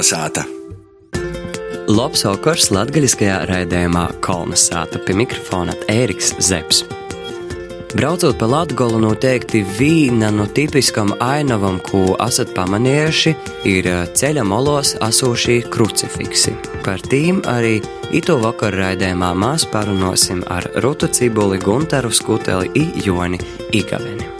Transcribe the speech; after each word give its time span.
Kolnesāta! 0.00 0.46
Labs 1.92 2.22
vakars 2.24 2.70
latgaļiskajā 2.72 3.34
raidījumā 3.50 4.06
Kolnesāta 4.24 4.96
pie 5.04 5.12
mikrofona 5.18 5.74
Ēriks 5.92 6.30
Zepsi. 6.40 6.86
Braucot 7.92 8.38
pa 8.40 8.46
Latviju, 8.48 8.96
noteikti 9.02 9.60
viena 9.76 10.30
no 10.32 10.46
tipiskām 10.48 11.12
ainavam, 11.20 11.76
ko 11.84 12.14
esat 12.24 12.54
pamanījuši, 12.56 13.34
ir 13.68 13.90
eh, 13.90 13.98
ceļa 14.16 14.46
molos 14.48 14.94
esošie 15.04 15.58
krucifiksi. 15.68 16.56
Par 16.86 17.04
tiem 17.04 17.42
arī 17.44 17.74
ito 18.16 18.38
vakar 18.40 18.78
raidījumā 18.80 19.34
mēs 19.36 19.68
parunāsim 19.68 20.40
ar 20.48 20.70
Rutu 20.80 21.12
Cibuli, 21.12 21.60
Gunteru 21.60 22.08
Skuteli 22.08 22.72
un 22.72 22.96
Joni 23.04 23.42
Igaveni. 23.76 24.32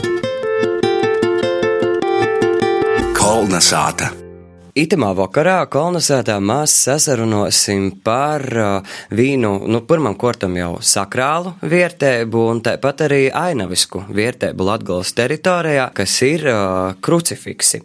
Kolnesāta! 3.12 4.19
Itamā 4.78 5.08
vakarā 5.18 5.64
kolonizētā 5.66 6.36
mēs 6.38 6.70
sasarunosim 6.84 7.88
par 8.06 8.44
vīnu, 9.10 9.48
nu, 9.66 9.80
pirmam 9.82 10.14
kortam 10.14 10.54
jau 10.54 10.76
sakrālu 10.78 11.56
vietēbu 11.66 12.44
un 12.52 12.60
tāpat 12.62 13.02
arī 13.08 13.18
ainavisku 13.34 14.04
vietēbu 14.14 14.68
Latgales 14.68 15.10
teritorijā, 15.18 15.88
kas 15.96 16.14
ir 16.22 16.46
uh, 16.46 16.92
krucifiksi. 17.02 17.80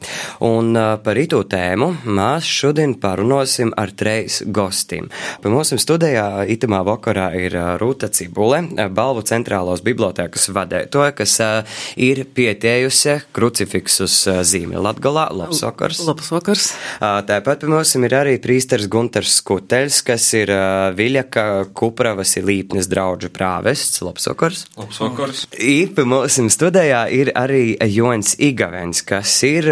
Un 0.45 0.77
uh, 0.77 0.91
par 1.01 1.17
itu 1.17 1.39
tēmu 1.49 1.87
mēs 2.05 2.51
šodien 2.53 2.93
parunosim 3.01 3.73
ar 3.81 3.89
treis 3.97 4.43
gostiem. 4.45 5.09
Pie 5.41 5.49
mums 5.49 5.73
studijā 5.81 6.45
itamā 6.53 6.83
vakarā 6.85 7.31
ir 7.39 7.57
Rūta 7.81 8.11
Cibule, 8.13 8.61
Balvu 8.93 9.25
centrālos 9.25 9.81
bibliotēkas 9.85 10.51
vadētoja, 10.53 11.17
kas 11.17 11.35
uh, 11.41 11.81
ir 11.97 12.27
pietējusi 12.29 13.23
krucifiksus 13.33 14.21
zīmi 14.45 14.77
Latgalā. 14.77 15.31
Labs 15.33 15.65
vakars! 15.65 16.05
Labs 16.05 16.29
vakars! 16.35 16.74
Tāpat 16.99 17.65
mums 17.69 17.93
ir 17.97 18.15
arī 18.15 18.35
prīsters 18.41 18.87
Gunters 18.91 19.37
Skuteļs, 19.41 19.99
kas 20.07 20.27
ir 20.37 20.51
Viļaka 20.95 21.45
Kupravas 21.75 22.35
ir 22.39 22.47
Līpnes 22.47 22.89
draudžu 22.91 23.31
prāvests. 23.35 24.01
Labs 24.05 24.29
vakars! 24.31 24.65
Labs 24.79 25.01
vakars! 25.03 25.43
I 25.59 25.87
pie 25.95 26.07
mums 26.07 26.39
studijā 26.55 27.05
ir 27.11 27.33
arī 27.35 27.75
Jons 27.91 28.35
Igavens, 28.39 29.03
kas 29.05 29.37
ir 29.47 29.69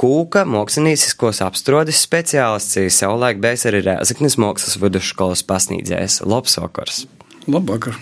kūka 0.00 0.44
mākslinieciskos 0.48 1.42
apstrodes 1.46 2.04
speciālists, 2.04 2.78
savulaik 2.98 3.42
bijis 3.42 3.68
arī 3.70 3.84
Rēzaknes 3.88 4.38
mākslas 4.40 4.78
vidusskolas 4.82 5.44
pasniedzējs. 5.48 6.22
Labs 6.28 6.58
vakars! 6.60 7.04
Labvakar! 7.48 7.96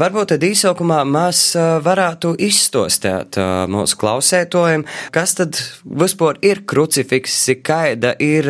Varbūt 0.00 0.30
tad 0.32 0.44
īsākumā 0.46 1.02
mēs 1.04 1.40
varētu 1.84 2.30
izstostēt 2.40 3.36
mūsu 3.68 3.98
klausētojiem, 4.00 4.86
kas 5.12 5.34
tad 5.36 5.58
vispār 5.84 6.38
ir 6.46 6.62
krucifiks, 6.64 7.34
kāda 7.60 8.14
ir 8.16 8.48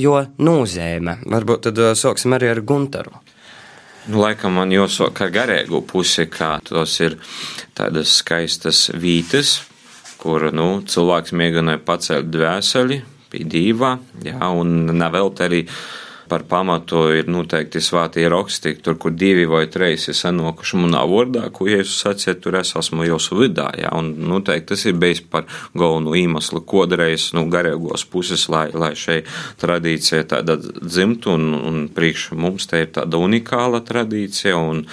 jo 0.00 0.14
nozīme. 0.40 1.18
Varbūt 1.28 1.68
tad 1.68 1.82
sāksim 2.00 2.32
arī 2.38 2.48
ar 2.54 2.62
Guntaru. 2.64 3.12
Nu, 4.06 4.22
laikam 4.22 4.56
man 4.56 4.72
jāsaka 4.72 5.26
ar 5.26 5.34
garīgu 5.34 5.82
pusi, 5.84 6.24
kā 6.32 6.54
tos 6.64 6.96
ir 7.04 7.18
tādas 7.76 8.16
skaistas 8.22 8.86
vītas, 8.96 9.58
kur 10.22 10.48
nu, 10.54 10.80
cilvēks 10.80 11.36
mēģināja 11.36 11.82
pacelt 11.84 12.32
dvēseli, 12.32 13.02
bija 13.34 13.52
dīvā, 13.52 13.92
jā, 14.30 14.38
un 14.48 14.94
nav 14.96 15.12
vēl 15.18 15.34
arī 15.44 15.64
par 16.28 16.44
pamatu 16.48 17.06
ir 17.16 17.28
noteikti 17.30 17.80
svātie 17.82 18.26
raksti, 18.30 18.74
tur, 18.84 18.98
kur 19.00 19.14
divi 19.14 19.46
vai 19.48 19.64
trīs 19.72 20.08
ir 20.10 20.16
sanokuši 20.18 20.80
manā 20.82 21.02
vārdā, 21.08 21.46
ko 21.54 21.68
Jēzus 21.70 22.00
sacīja, 22.04 22.36
tur 22.42 22.58
es 22.60 22.74
esmu 22.78 23.06
jūsu 23.06 23.38
vidā, 23.40 23.68
jā, 23.80 23.92
un 23.96 24.12
noteikti 24.30 24.72
tas 24.72 24.86
ir 24.88 24.96
bijis 25.00 25.22
par 25.30 25.46
galvenu 25.76 26.16
iemeslu 26.18 26.62
kodreiz, 26.66 27.30
nu, 27.36 27.46
garīgos 27.52 28.06
puses, 28.10 28.48
lai, 28.52 28.68
lai 28.74 28.92
šai 28.98 29.20
tradīcija 29.60 30.26
tāda 30.32 30.58
dzimtu, 30.58 31.36
un, 31.36 31.54
un 31.56 31.82
priekš 31.94 32.30
mums 32.36 32.68
te 32.70 32.84
ir 32.84 32.92
tāda 32.96 33.20
unikāla 33.22 33.82
tradīcija, 33.86 34.56
un 34.56 34.84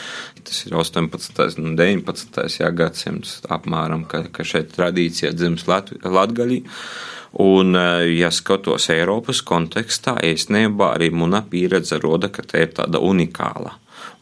tas 0.48 0.64
ir 0.68 0.76
18. 0.78 1.60
un 1.64 1.76
19. 1.80 2.46
Jā, 2.60 2.70
gadsimts 2.76 3.40
apmēram, 3.52 4.06
ka, 4.10 4.26
ka 4.34 4.46
šeit 4.48 4.74
tradīcija 4.76 5.34
dzims 5.36 5.68
Lat 5.70 5.94
Latgaļī. 6.04 6.64
Un, 7.44 7.74
ja 8.14 8.30
skatos 8.30 8.92
Eiropas 8.94 9.42
kontekstā, 9.42 10.20
īstenībā 10.22 10.92
arī 10.94 11.10
mana 11.10 11.42
pieredze 11.42 11.98
roda, 11.98 12.30
ka 12.30 12.46
tā 12.46 12.68
ir 12.68 12.76
tāda 12.78 13.02
unikāla. 13.02 13.74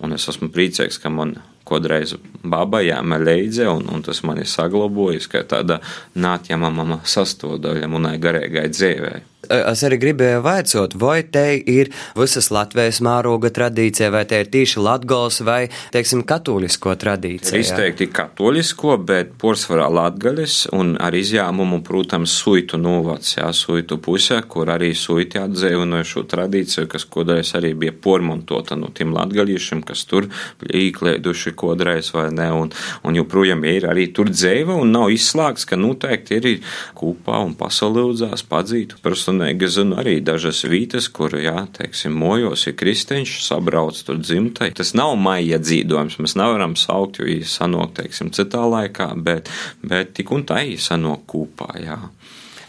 Un 0.02 0.16
es 0.16 0.30
esmu 0.32 0.48
priecīgs, 0.54 1.02
ka 1.02 1.12
man 1.12 1.36
kādreiz 1.68 2.16
baba 2.44 2.82
jāmeļģe, 2.86 3.68
un, 3.72 3.90
un 3.94 4.06
tas 4.06 4.24
man 4.28 4.42
ir 4.42 4.50
saglabājis, 4.50 5.30
ka 5.32 5.44
tāda 5.56 5.82
nātjamama 6.16 7.02
sastāvdaļa 7.08 7.92
manai 7.92 8.18
garīgai 8.22 8.70
dzīvēi. 8.72 9.28
Es 9.50 9.82
arī 9.84 9.98
gribēju 9.98 10.42
vaicot, 10.46 10.94
vai 11.02 11.24
te 11.26 11.44
ir 11.58 11.90
visas 12.14 12.52
Latvijas 12.54 13.00
mēroga 13.02 13.50
tradīcija, 13.54 14.12
vai 14.14 14.22
te 14.30 14.38
ir 14.44 14.50
tīši 14.54 14.84
latgals 14.84 15.42
vai, 15.46 15.66
teiksim, 15.94 16.22
katoļisko 16.30 16.94
tradīcija? 17.02 17.58
Izteikti 17.60 18.08
katoļisko, 18.14 19.00
bet 19.08 19.34
porcelāna 19.42 19.90
latgaļas 19.98 20.58
un 20.78 20.94
ar 21.02 21.18
izņēmumu, 21.18 21.82
protams, 21.88 22.36
suitu 22.44 22.78
novads, 22.82 23.34
jā, 23.40 23.50
suitu 23.56 23.98
pusē, 24.04 24.44
kur 24.48 24.70
arī 24.74 24.92
suiti 24.98 25.42
atdzīvināja 25.42 26.10
šo 26.14 26.26
tradīciju, 26.30 26.86
kas 26.92 27.08
kodreiz 27.10 27.56
arī 27.58 27.74
bija 27.74 27.98
pormontota 27.98 28.78
no 28.78 28.92
tiem 28.94 29.16
latgaļiešiem, 29.18 29.82
kas 29.88 30.06
tur 30.06 30.30
bija 30.62 31.18
īklēduši 31.52 31.56
kodreiz 31.56 32.12
vai 32.14 32.32
ne, 32.32 32.52
un, 32.52 32.72
un 33.04 33.16
joprojām 33.16 33.64
ir 33.66 33.88
arī 33.90 34.12
tur 34.14 34.30
dzīve 34.30 34.74
un 34.74 34.92
nav 34.92 35.12
izslēgts, 35.12 35.66
ka 35.66 35.76
noteikti 35.76 36.40
ir 36.40 36.64
kopā 36.96 37.42
un 37.46 37.56
pasalūdzās 37.56 38.44
padzītu. 38.50 39.02
Personīgi 39.04 39.68
zinu 39.68 39.98
arī 40.00 40.22
dažas 40.22 40.64
vītas, 40.66 41.10
kur, 41.10 41.36
jā, 41.38 41.68
teiksim, 41.74 42.14
mojos 42.14 42.68
ir 42.68 42.76
kristeņš, 42.76 43.44
sabrauc 43.46 43.98
tur 44.04 44.20
dzimtai. 44.20 44.72
Tas 44.74 44.94
nav 44.94 45.16
maija 45.18 45.60
dzīvojums, 45.60 46.20
mēs 46.20 46.38
nevaram 46.40 46.76
saukt, 46.76 47.20
jo 47.20 47.28
sanāk, 47.46 47.96
teiksim, 48.00 48.32
citā 48.32 48.64
laikā, 48.66 49.14
bet, 49.16 49.50
bet 49.84 50.14
tik 50.16 50.32
un 50.32 50.46
tā 50.46 50.62
sanāk 50.78 51.26
kopā, 51.28 51.74
jā. 51.82 52.00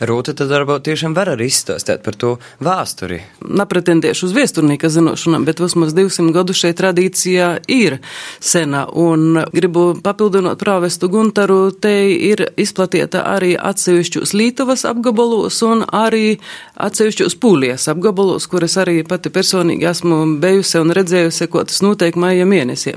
Rūta 0.02 0.32
tad 0.34 0.50
varbūt 0.50 0.88
tiešām 0.88 1.12
var 1.14 1.28
arī 1.36 1.46
izstāstīt 1.46 2.00
par 2.02 2.16
to 2.18 2.30
vēsturi. 2.64 3.20
Nepretendēšu 3.46 4.26
uz 4.26 4.32
viesturnieka 4.34 4.88
zināšanām, 4.90 5.44
bet 5.46 5.60
vismaz 5.62 5.92
200 5.94 6.32
gadu 6.34 6.56
šeit 6.56 6.80
tradīcijā 6.80 7.50
ir 7.70 8.00
sena. 8.42 8.82
Un 8.90 9.44
gribu 9.54 9.92
papildinot 10.02 10.58
prāvestu 10.58 11.06
Guntaru, 11.12 11.70
te 11.70 11.92
ir 12.10 12.42
izplatīta 12.58 13.22
arī 13.30 13.52
atsevišķos 13.54 14.34
Lītuvas 14.34 14.82
apgabalos 14.90 15.60
un 15.68 15.84
arī 15.86 16.40
atsevišķos 16.82 17.38
Pūlijas 17.38 17.86
apgabalos, 17.92 18.48
kuras 18.50 18.74
arī 18.82 19.04
pati 19.06 19.30
personīgi 19.30 19.86
esmu 19.92 20.18
bijusi 20.42 20.80
un 20.82 20.90
redzējusi, 20.98 21.46
ko 21.52 21.62
tas 21.68 21.78
notiek 21.84 22.18
maija 22.18 22.48
mēnesī. 22.48 22.96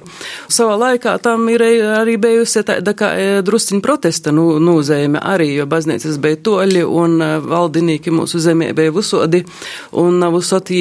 Savā 0.50 0.80
laikā 0.88 1.20
tam 1.22 1.46
ir 1.54 1.62
arī 2.00 2.18
bijusi 2.22 2.66
tāda 2.66 2.98
kā 2.98 3.14
e, 3.14 3.30
drusciņa 3.46 3.86
protesta 3.86 4.34
nu, 4.34 4.56
nozīme 4.58 5.22
arī, 5.22 5.52
jo 5.60 5.70
baznīcas 5.70 6.18
bija 6.24 6.42
toļi 6.50 6.86
un 7.02 7.18
e, 7.22 7.30
valdinieki 7.46 8.14
mūsu 8.16 8.42
zemē 8.44 8.72
bija 8.78 8.94
visodi, 8.96 9.44
un 10.02 10.24
visoti 10.36 10.80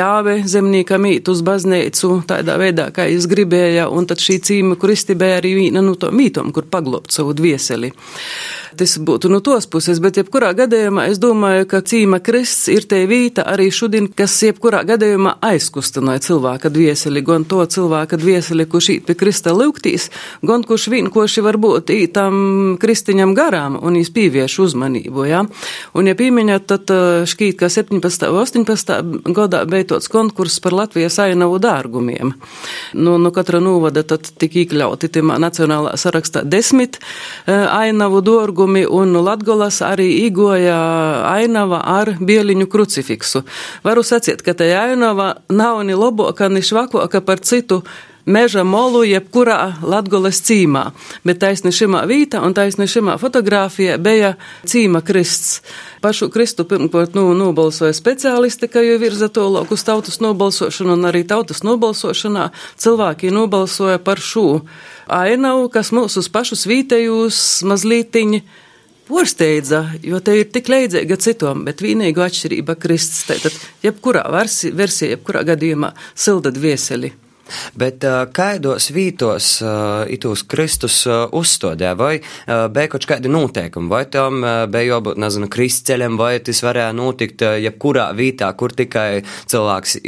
ļāve 0.00 0.40
zemniekam 0.50 1.08
īt 1.10 1.28
uz 1.32 1.44
baznīcu 1.46 2.12
tādā 2.30 2.56
veidā, 2.60 2.90
kā 2.94 3.08
es 3.10 3.28
gribēja, 3.30 3.88
un 3.92 4.08
tad 4.10 4.22
šī 4.22 4.40
cīma 4.48 4.78
kristi 4.80 5.18
bija 5.18 5.40
arī 5.40 5.54
viena 5.58 5.84
no 5.84 5.96
to 6.00 6.12
mītom, 6.14 6.52
kur 6.54 6.68
paglobt 6.70 7.14
savu 7.14 7.34
dvieseli. 7.36 7.92
Tas 8.78 8.94
būtu 9.02 9.28
no 9.32 9.40
tos 9.44 9.66
puses, 9.66 9.98
bet 10.02 10.20
jebkurā 10.20 10.52
gadījumā 10.56 11.08
es 11.10 11.18
domāju, 11.20 11.66
ka 11.70 11.80
cīma 11.82 12.20
krists 12.22 12.68
ir 12.70 12.86
te 12.88 13.00
vīta 13.10 13.42
arī 13.50 13.66
šodien, 13.74 14.06
kas 14.14 14.36
jebkurā 14.46 14.84
gadījumā 14.86 15.34
aizkustināja 15.50 16.22
cilvēka 16.28 16.70
dvieseli, 16.72 17.22
gan 17.26 17.44
to 17.50 17.64
cilvēka 17.74 18.18
dvieseli, 18.20 18.68
kurš 18.70 18.90
īt 18.94 19.08
pie 19.08 19.16
krista 19.18 19.54
lūgtīs, 19.56 20.08
gan 20.46 20.62
kurš 20.66 20.86
vienkoši 20.94 21.44
varbūt 21.44 21.90
ītam 21.96 22.78
kristiņam 22.80 23.34
garām 23.34 23.78
un 23.82 23.98
viņš 23.98 24.12
pievieš 24.14 24.58
uzmanību, 24.68 25.09
jā. 25.26 25.42
Ja? 25.42 25.42
Un, 25.96 26.10
ja 26.10 26.16
pieminēt, 26.18 26.68
tad 26.70 26.90
šķīt, 27.30 27.58
ka 27.60 27.70
17. 27.72 28.28
un 28.30 28.40
18. 28.44 29.32
gadā 29.34 29.64
tāds 29.90 30.10
konkurss 30.12 30.62
par 30.62 30.76
Latvijas 30.76 31.18
ainavu 31.22 31.58
dārgumiem. 31.62 32.34
Nu, 32.94 33.16
no 33.18 33.34
katra 33.34 33.60
novada 33.62 34.02
tad 34.06 34.30
tika 34.38 34.62
iekļauti 34.62 35.10
timā 35.16 35.38
nacionālā 35.42 35.96
sarakstā 36.00 36.44
desmit 36.46 37.00
ainavu 37.46 38.22
dārgumu 38.24 38.60
lūgumi, 38.60 38.86
un 38.86 39.16
Latgolas 39.24 39.80
arī 39.82 40.26
īgoja 40.26 40.76
ainava 41.32 41.80
ar 41.84 42.16
bieliņu 42.20 42.68
krucifiksu. 42.68 43.44
Varu 43.84 44.02
sacīt, 44.02 44.42
ka 44.42 44.54
tā 44.54 44.68
ainava 44.76 45.40
nav 45.48 45.82
ni 45.84 45.94
loboka, 45.94 46.48
ni 46.48 46.62
švakoka 46.62 47.20
par 47.20 47.40
citu 47.40 47.82
meža 48.26 48.64
molu 48.64 49.02
jebkurā 49.06 49.80
Latgoles 49.82 50.40
cīmā, 50.44 50.90
bet 51.24 51.40
taisni 51.42 51.72
šimā 51.74 52.02
vīta 52.10 52.42
un 52.44 52.54
taisni 52.56 52.88
šimā 52.90 53.16
fotografija 53.20 53.98
bija 53.98 54.34
cīma 54.68 55.02
krists. 55.06 55.60
Pašu 56.00 56.30
Kristu 56.32 56.64
pirmkārt 56.64 57.12
nu, 57.16 57.26
nobalsoja 57.36 57.92
speciālisti, 57.96 58.70
ka 58.72 58.80
jau 58.84 58.96
virza 59.02 59.28
to 59.28 59.44
lauku 59.52 59.76
uz 59.76 59.84
tautas 59.84 60.20
nobalsošanu, 60.24 60.96
un 60.96 61.10
arī 61.10 61.26
tautas 61.28 61.60
nobalsošanā 61.66 62.48
cilvēki 62.80 63.32
nobalsoja 63.34 64.00
par 64.00 64.22
šo 64.22 64.62
ainavu, 65.12 65.68
kas 65.72 65.92
mūsus 65.92 66.30
pašus 66.32 66.64
vītējūs 66.70 67.44
mazlītiņi 67.68 68.42
porsteidza, 69.10 69.84
jo 70.06 70.20
te 70.24 70.36
ir 70.38 70.52
tik 70.54 70.70
leidzīga 70.70 71.18
citom, 71.20 71.64
bet 71.66 71.82
vienīgo 71.82 72.22
atšķirība 72.24 72.78
Kristus. 72.80 73.26
Tātad, 73.28 73.56
jebkurā 73.84 74.22
versijā, 74.30 75.16
jebkurā 75.16 75.42
gadījumā 75.50 75.92
silda 76.14 76.54
dvieseli. 76.54 77.12
Bet 77.78 78.04
uh, 78.06 78.24
kādos 78.34 78.90
vītos 78.94 79.52
uh, 79.64 80.04
itūs 80.10 80.44
Kristus 80.50 81.00
uh, 81.08 81.26
uzstādīja, 81.36 81.94
vai 81.98 82.12
bija 82.46 82.90
kaut 82.90 83.06
kādi 83.08 83.30
noteikumi, 83.30 83.90
vai 83.90 84.02
tam 84.10 84.42
bija 84.72 84.96
jābūt, 84.96 85.20
nezinu, 85.20 85.48
kristceļam, 85.52 86.18
vai 86.20 86.32
tas 86.44 86.62
varēja 86.64 86.92
notikt 86.96 87.44
jebkurā 87.62 88.10
vītā, 88.16 88.50
kur 88.58 88.74
tikai 88.76 89.22
cilvēks 89.50 89.98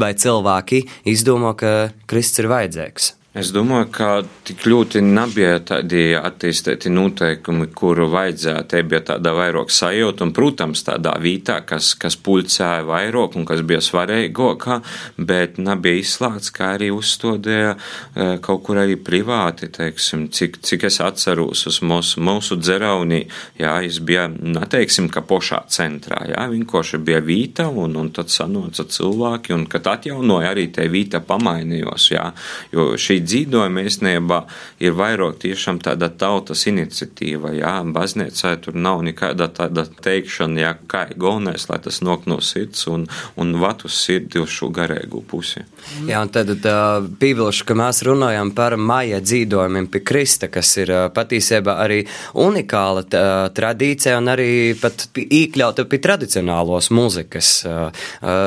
vai 0.00 0.12
cilvēki 0.24 0.84
izdomā, 1.12 1.54
ka 1.58 1.74
Kristus 2.10 2.44
ir 2.44 2.52
vajadzīgs? 2.52 3.14
Es 3.30 3.52
domāju, 3.54 3.86
ka 3.94 4.06
tik 4.42 4.64
ļoti 4.66 4.98
nebija 5.06 5.60
tādi 5.62 6.16
attīstīti 6.18 6.90
noteikumi, 6.90 7.68
kuru 7.78 8.08
vajadzēja. 8.10 8.64
Te 8.66 8.80
bija 8.82 9.04
tāda 9.12 9.30
vairāk 9.36 9.68
sajūta, 9.70 10.24
un, 10.26 10.32
protams, 10.34 10.80
tādā 10.82 11.12
vītā, 11.22 11.60
kas, 11.62 11.92
kas 11.94 12.16
pulcēja 12.18 12.82
vairāk 12.88 13.36
un 13.38 13.46
kas 13.46 13.62
bija 13.62 13.78
svarīgākā, 13.86 14.80
bet 15.30 15.60
nebija 15.62 16.00
izslēgts, 16.00 16.50
kā 16.56 16.72
arī 16.74 16.88
uzstādīja 16.90 17.76
e, 17.76 18.26
kaut 18.42 18.64
kur 18.66 18.80
arī 18.82 18.96
privāti, 18.98 19.70
teiksim, 19.78 20.26
cik, 20.34 20.58
cik 20.66 20.88
es 20.90 20.98
atceros 21.06 21.62
uz 21.70 21.78
mūsu, 21.86 22.18
mūsu 22.26 22.58
dzeraunī, 22.58 23.22
jā, 23.62 23.76
es 23.86 24.02
bija, 24.02 24.26
neteiksim, 24.26 25.06
ka 25.06 25.22
pošā 25.22 25.62
centrā, 25.70 26.24
jā, 26.32 26.48
vienkārši 26.50 26.98
bija 27.06 27.22
vīta, 27.22 27.70
un, 27.70 27.94
un 27.94 28.10
tad 28.10 28.34
sanoca 28.34 28.88
cilvēki, 28.90 29.54
un 29.54 29.70
kad 29.70 29.86
atjaunoja 29.94 30.50
arī 30.50 30.66
te 30.74 30.90
vīta 30.90 31.22
pamainījos, 31.30 32.10
jā, 32.16 32.26
jo 32.74 32.90
šī 32.98 33.19
dzīvojuma 33.24 33.84
īstenībā 33.86 34.40
ir 34.82 34.96
vairāk 34.98 35.40
tiešām 35.44 35.80
tāda 35.84 36.10
tautas 36.10 36.66
iniciatīva. 36.70 37.52
Jā, 37.56 37.74
baznīcai 37.84 38.54
tur 38.64 38.76
nav 38.78 39.04
nekāda 39.06 39.48
tāda 39.54 39.86
teikšana, 40.04 40.60
jā, 40.64 40.72
kā 40.90 41.06
ir 41.10 41.18
galvenais, 41.20 41.66
lai 41.70 41.80
tas 41.84 42.00
nok 42.04 42.26
no 42.30 42.40
sirds 42.44 42.86
un, 42.90 43.06
un 43.40 43.54
vat 43.62 43.84
uz 43.88 43.96
sirdi 43.96 44.40
uz 44.42 44.50
šo 44.52 44.70
garīgu 44.74 45.22
pusi. 45.30 45.64
Jā, 46.08 46.22
un 46.22 46.32
tad 46.32 46.52
piebilšu, 47.20 47.66
ka 47.68 47.76
mēs 47.78 48.02
runājam 48.06 48.52
par 48.56 48.76
maija 48.80 49.20
dzīvojumiem 49.24 49.90
pie 49.92 50.04
Krista, 50.06 50.50
kas 50.52 50.72
ir 50.80 50.92
patiesībā 51.14 51.78
arī 51.84 52.02
unikāla 52.40 53.06
tradīcija 53.54 54.18
un 54.20 54.32
arī 54.34 54.50
pat 54.80 55.08
iekļauta 55.20 55.86
pie 55.90 56.00
tradicionālos 56.02 56.90
mūzikas. 56.94 57.54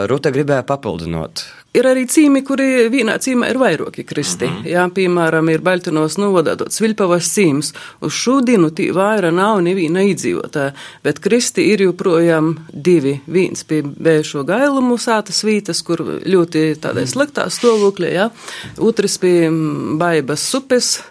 Ruta 0.09 0.33
gribēja 0.33 0.65
papildinot, 0.67 1.45
Ir 1.73 1.87
arī 1.89 2.03
cīmi, 2.05 2.43
kuri 2.45 2.87
vienā 2.93 3.15
cīmā 3.17 3.47
ir 3.49 3.57
vairāki 3.57 4.03
kristi. 4.05 4.45
Mhm. 4.45 4.63
-huh. 4.63 4.71
Jā, 4.73 4.83
piemēram, 4.93 5.49
ir 5.49 5.61
Baļtinos 5.61 6.17
novadātot 6.21 6.69
Sviļpavas 6.69 7.29
cīms. 7.35 7.73
Uz 8.01 8.13
šūdienu 8.13 8.69
tī 8.69 8.91
vaira 8.93 9.31
nav 9.31 9.61
neviena 9.61 10.03
iedzīvotāja, 10.05 10.73
bet 11.03 11.19
kristi 11.19 11.65
ir 11.73 11.81
joprojām 11.81 12.55
divi. 12.73 13.19
Viens 13.27 13.63
pie 13.63 13.81
bēšo 13.81 14.43
gailumu 14.45 14.97
sātas 14.97 15.43
vītas, 15.43 15.81
kur 15.83 15.97
ļoti 16.25 16.75
tādā 16.81 17.07
sliktā 17.07 17.49
stāvoklī, 17.49 18.13
jā. 18.13 18.29
Otrs 18.77 19.17
pie 19.17 19.49
baibas 19.97 20.41
supes 20.49 21.01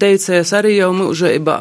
teicējs 0.00 0.52
arī 0.56 0.76
jau 0.76 0.90
mūžībā 0.96 1.56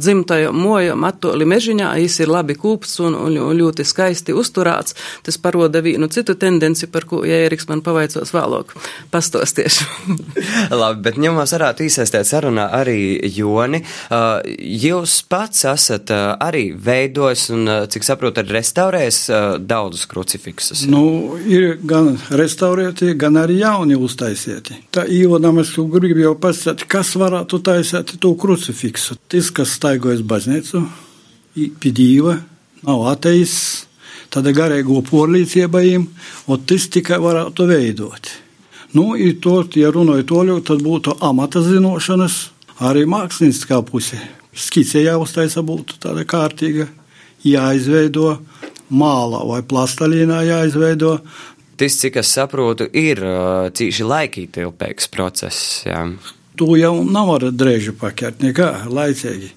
dzimtajam 0.00 0.56
mojam 0.56 1.04
attoli 1.08 1.46
mežiņā, 1.48 1.92
jis 2.02 2.20
ir 2.24 2.32
labi 2.32 2.56
kūpts 2.58 2.98
un, 3.06 3.16
un, 3.18 3.38
un 3.48 3.56
ļoti 3.56 3.86
skaisti 3.86 4.34
uzturāts. 4.36 4.96
Tas 5.26 5.38
paroda 5.40 5.82
vienu 5.84 6.08
citu 6.12 6.36
tendenci, 6.38 6.88
par 6.92 7.06
ko, 7.08 7.22
ja 7.26 7.38
Eriks 7.46 7.68
man 7.70 7.82
pavaicos 7.86 8.32
vēlāk, 8.34 8.74
pastostiešu. 9.14 9.86
labi, 10.82 11.02
bet 11.06 11.20
ņemot 11.22 11.54
varētu 11.56 11.86
īsaistēt 11.86 12.28
sarunā 12.28 12.68
arī 12.76 12.98
Joni. 13.36 13.82
Jūs 14.86 15.18
pats 15.30 15.64
esat 15.70 16.12
arī 16.12 16.68
veidojis 16.74 17.48
un, 17.54 17.70
cik 17.92 18.06
saprotu, 18.06 18.42
arī 18.42 18.58
restaurējis 18.58 19.20
daudzus 19.66 20.06
krucifiksus. 20.10 20.86
Nu, 20.90 21.36
ir 21.46 21.78
gan 21.86 22.14
restaurēti, 22.30 23.14
gan 23.18 23.38
arī 23.40 23.60
jauni 23.62 23.98
uztaisieti. 23.98 24.80
Tā 24.94 25.06
īvadam 25.10 25.60
es 25.62 25.72
gribu 25.76 26.22
jau 26.22 26.34
pasakāt, 26.40 26.86
kas 26.90 27.14
varētu 27.18 27.45
tu 27.48 27.60
taisītu 27.62 28.18
to 28.22 28.32
krucifiksu. 28.38 29.16
Tas, 29.30 29.50
kas 29.54 29.76
staigojas 29.78 30.22
baznīcu, 30.26 30.82
pie 31.80 31.92
dieva, 31.94 32.36
nav 32.86 33.06
ateists, 33.12 33.86
tāda 34.32 34.52
garīgo 34.56 35.00
porlīdzība 35.06 35.82
jiem, 35.84 36.08
un 36.50 36.66
tas 36.68 36.88
tikai 36.92 37.18
varētu 37.22 37.68
veidot. 37.70 38.32
Nu, 38.96 39.10
to, 39.42 39.56
ja 39.76 39.90
runāju 39.92 40.26
toļu, 40.30 40.60
tad 40.64 40.84
būtu 40.84 41.16
amata 41.24 41.60
zinošanas, 41.64 42.38
arī 42.86 43.04
mākslinieckā 43.08 43.82
puse. 43.88 44.20
Skice 44.56 45.02
jāuztaisa 45.04 45.60
būtu 45.66 45.98
tāda 46.00 46.24
kārtīga, 46.28 46.86
jāizveido 47.44 48.38
māla 48.88 49.42
vai 49.48 49.60
plastalīnā 49.66 50.40
jāizveido. 50.46 51.18
Tas, 51.76 51.98
cik 52.00 52.16
es 52.22 52.30
saprotu, 52.32 52.86
ir 52.96 53.20
cīši 53.76 54.06
laikītilpīgs 54.08 55.12
process. 55.12 55.82
Jā 55.84 56.06
to 56.58 56.74
jau 56.80 56.96
nevar 57.04 57.50
drēži 57.52 57.94
pakert, 58.00 58.42
nekā 58.44 58.72
laicīgi. 58.90 59.52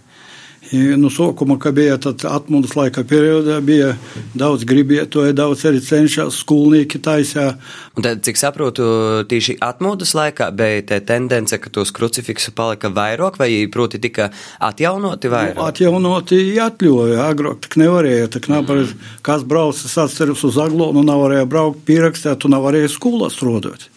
Nu, 0.70 1.10
sākumā, 1.10 1.56
kad 1.58 1.74
bija 1.74 1.96
atmodas 2.30 2.76
laika 2.78 3.02
periodā, 3.08 3.56
bija 3.66 3.96
daudz 4.38 4.68
gribētoju, 4.70 5.34
daudz 5.34 5.64
arī 5.66 5.80
cenšas 5.82 6.44
skolnieki 6.44 7.00
taisā. 7.02 7.56
Un 7.98 8.06
tad, 8.06 8.22
cik 8.28 8.38
saprotu, 8.38 8.86
tieši 9.32 9.56
atmodas 9.66 10.14
laikā 10.20 10.52
bija 10.54 10.84
tā 10.92 11.00
tendence, 11.02 11.58
ka 11.58 11.72
tos 11.74 11.90
krucifiksu 11.96 12.54
palika 12.54 12.92
vairāk, 12.94 13.40
vai 13.42 13.50
proti 13.72 14.02
tika 14.04 14.30
atjaunoti 14.70 15.32
vairāk? 15.34 15.58
Nu, 15.58 15.66
atjaunoti 15.72 16.42
atļoja, 16.62 17.24
agrāk 17.26 17.66
tak 17.66 17.80
nevarēja, 17.82 18.30
tak 18.38 18.52
nevar, 18.54 18.84
mm. 18.86 19.10
kas 19.26 19.48
braucis 19.50 19.98
atceras 19.98 20.46
uz 20.46 20.62
aglonu, 20.62 21.02
nevarēja 21.08 21.50
braukt 21.50 21.82
pierakstēt, 21.90 22.44
tu 22.44 22.54
nevarēja 22.54 22.94
skolā 22.94 23.34
strādāt. 23.34 23.90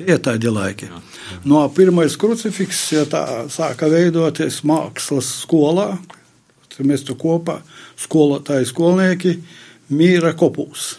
Bija 0.00 0.18
tādi 0.32 0.50
laiki. 0.50 0.90
Jā. 0.90 1.04
No 1.48 1.64
pirmais 1.74 2.16
krucifiks 2.20 2.80
ja 2.94 3.04
tā, 3.08 3.24
sāka 3.52 3.90
veidoties 3.92 4.62
mākslas 4.68 5.30
skolā. 5.42 5.90
Mēs 6.78 7.02
tur 7.02 7.16
kopā 7.18 7.56
skolotāji, 7.98 8.68
skolnieki, 8.70 9.32
mīra 9.90 10.30
kopūs. 10.38 10.92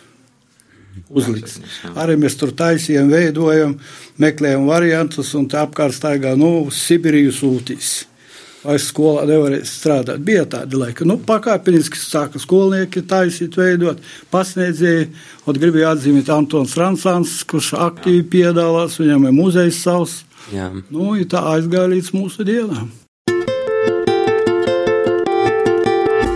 Uzliks. 1.08 1.56
Arī 1.96 2.18
mēs 2.20 2.36
tur 2.36 2.52
taisījām, 2.52 3.08
veidojam, 3.14 3.78
meklējam 4.20 4.68
variantus, 4.68 5.32
un 5.40 5.48
tā 5.48 5.64
apkārt 5.64 5.96
staigā 5.96 6.36
nu, 6.38 6.68
Sibīrijas 6.76 7.40
ūtīs 7.48 7.94
vairs 8.64 8.90
skolā 8.92 9.26
nevarēja 9.30 9.68
strādāt. 9.68 10.24
Bija 10.26 10.46
tādi 10.50 10.80
laiki. 10.80 11.08
Nu, 11.08 11.18
pakāpeniski 11.24 12.00
sāka 12.00 12.42
skolnieki 12.42 13.04
taisīt, 13.08 13.58
veidot, 13.60 14.02
pasniedzēji. 14.34 15.10
Un 15.48 15.60
gribēja 15.60 15.94
atzīmēt 15.96 16.32
Antons 16.34 16.76
Ransāns, 16.80 17.40
kurš 17.50 17.74
aktīvi 17.80 18.26
piedalās, 18.36 19.00
viņam 19.02 19.30
ir 19.30 19.38
muzejs 19.38 19.84
savs. 19.86 20.18
Jā. 20.54 20.72
Nu, 20.90 21.12
tā 21.30 21.44
aizgāja 21.56 21.92
līdz 21.92 22.14
mūsu 22.16 22.48
dienām. 22.48 22.90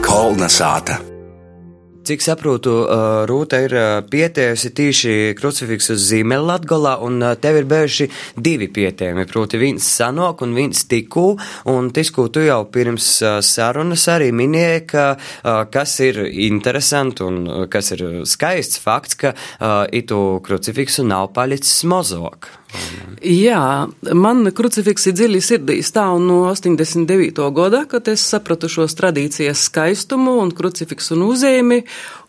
Kolna 0.03 0.51
sāta. 0.51 1.00
Cik 2.03 2.19
saprotu, 2.19 2.72
Rūta 3.29 3.62
ir 3.63 3.74
pietējusi 4.12 4.69
tīši 4.75 5.12
krucifiksu 5.39 5.95
zīmeli 5.95 6.43
Latgolā, 6.50 6.98
un 7.00 7.24
tev 7.39 7.62
ir 7.62 7.67
bijuši 7.72 8.10
divi 8.36 8.67
pietējumi, 8.75 9.24
proti 9.31 9.62
viens 9.62 9.88
sanok 9.88 10.43
un 10.43 10.51
viens 10.57 10.83
tikū, 10.91 11.24
un 11.72 11.88
tisku 11.95 12.25
tu 12.27 12.43
jau 12.43 12.60
pirms 12.67 13.07
sarunas 13.48 14.03
arī 14.12 14.33
minēji, 14.36 14.81
ka 14.91 15.05
kas 15.72 15.95
ir 16.03 16.19
interesanti 16.27 17.24
un 17.24 17.39
kas 17.72 17.93
ir 17.95 18.03
skaists 18.27 18.83
fakts, 18.83 19.15
ka 19.24 19.31
itu 19.95 20.19
krucifiksu 20.43 21.07
nav 21.07 21.31
palicis 21.38 21.86
mozok. 21.88 22.51
Jā, 23.24 23.88
man 24.12 24.50
krucifiks 24.56 25.06
ir 25.08 25.15
dziļi 25.15 25.39
sirdī 25.44 25.77
stāv 25.86 26.18
no 26.20 26.42
89. 26.50 27.46
gada, 27.56 27.84
kad 27.89 28.10
es 28.12 28.25
sapratu 28.34 28.68
šos 28.72 28.98
tradīcijas 29.00 29.68
skaistumu 29.70 30.39
un 30.42 30.51
krucifiksu 30.56 31.15
nūzēmi, 31.22 31.84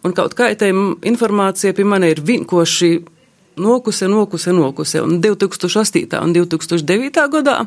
un 0.07 0.15
kaut 0.15 0.37
kā 0.39 0.53
tā 0.59 0.71
informācija 0.71 1.75
pie 1.75 1.89
mani 1.89 2.13
ir 2.15 2.23
vienkoši 2.23 2.93
nokuse, 3.57 4.09
nokuse, 4.09 4.53
nokuse. 4.53 5.03
Un 5.03 5.21
2008. 5.23 6.21
un 6.23 6.35
2009. 6.35 7.29
gadā, 7.29 7.67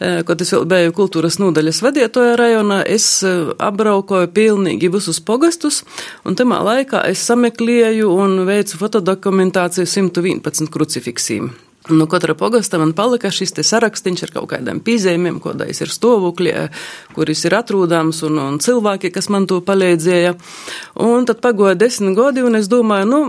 eh, 0.00 0.22
kad 0.24 0.40
es 0.40 0.52
vēl 0.52 0.64
biju 0.64 0.92
kultūras 0.92 1.38
nodaļas 1.38 1.82
vadītāja 1.82 2.36
rajonā, 2.36 2.82
es 2.86 3.22
eh, 3.22 3.52
apbraukoju 3.58 4.28
pilnīgi 4.28 4.92
visus 4.92 5.20
pogastus, 5.20 5.84
un 6.24 6.36
tamā 6.36 6.60
laikā 6.64 7.04
es 7.08 7.24
sameklēju 7.30 8.08
un 8.08 8.44
veicu 8.46 8.76
fotodokumentāciju 8.76 9.86
111 9.86 10.68
krucifiksīm. 10.68 11.67
Nu, 11.88 12.06
katra 12.06 12.34
pogasta 12.34 12.78
man 12.78 12.92
palika 12.92 13.30
šis 13.32 13.54
saraksts 13.64 14.22
ar 14.26 14.32
kaut 14.34 14.50
kādiem 14.52 14.80
pīzējumiem, 14.84 15.38
kodais 15.40 15.80
ir 15.80 15.92
stāvokļi, 15.92 16.52
kuris 17.16 17.44
ir 17.48 17.56
atrūdams, 17.56 18.20
un, 18.28 18.40
un 18.42 18.58
cilvēki, 18.60 19.12
kas 19.14 19.30
man 19.32 19.46
to 19.48 19.62
palīdzēja. 19.64 20.34
Un 21.00 21.24
tad 21.28 21.40
pagoja 21.40 21.78
desmit 21.78 22.16
gadi, 22.18 22.44
un 22.44 22.60
es 22.60 22.68
domāju, 22.68 23.08
nu, 23.08 23.22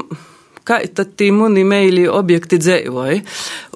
kā 0.67 0.79
tad 0.93 1.15
tī 1.17 1.29
muni 1.33 1.63
meili 1.63 2.03
objekti 2.07 2.59
dzēvoja. 2.61 3.21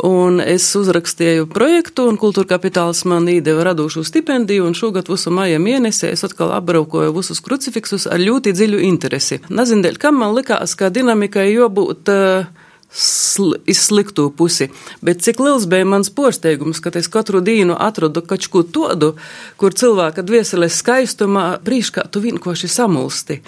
Un 0.10 0.42
es 0.44 0.68
uzrakstīju 0.76 1.48
projektu, 1.54 2.10
un 2.12 2.20
kultūra 2.22 2.54
kapitāls 2.54 3.06
man 3.10 3.30
īdeva 3.32 3.64
radošu 3.70 4.04
stipendiju, 4.08 4.68
un 4.68 4.76
šogad 4.78 5.08
visu 5.12 5.32
maija 5.34 5.62
mēnesī 5.64 6.12
es 6.14 6.26
atkal 6.28 6.52
apbraukoju 6.58 7.16
visus 7.16 7.40
krucifiksus 7.46 8.10
ar 8.12 8.22
ļoti 8.22 8.54
dziļu 8.58 8.84
interesi. 8.90 9.40
Nezinu, 9.48 9.96
kam 10.00 10.20
man 10.22 10.36
likās, 10.36 10.76
ka 10.76 10.92
dinamikai 10.94 11.48
jābūt 11.54 12.14
uh, 12.14 12.63
sl 12.94 13.56
izslikto 13.66 14.30
pusi. 14.30 14.70
Bet 15.02 15.22
cik 15.26 15.40
liels 15.42 15.66
bija 15.70 15.86
mans 15.86 16.12
porsteigums, 16.14 16.80
ka 16.80 16.92
es 17.00 17.10
katru 17.12 17.42
dienu 17.42 17.76
atradu 17.80 18.22
kaut 18.22 18.46
ko 18.54 18.64
tādu, 18.64 19.14
kur 19.58 19.74
cilvēka 19.74 20.26
dvieseles 20.26 20.78
skaistumā 20.82 21.46
brīžkā 21.66 22.06
tu 22.14 22.22
vienkārši 22.24 22.70
samulsti. 22.70 23.40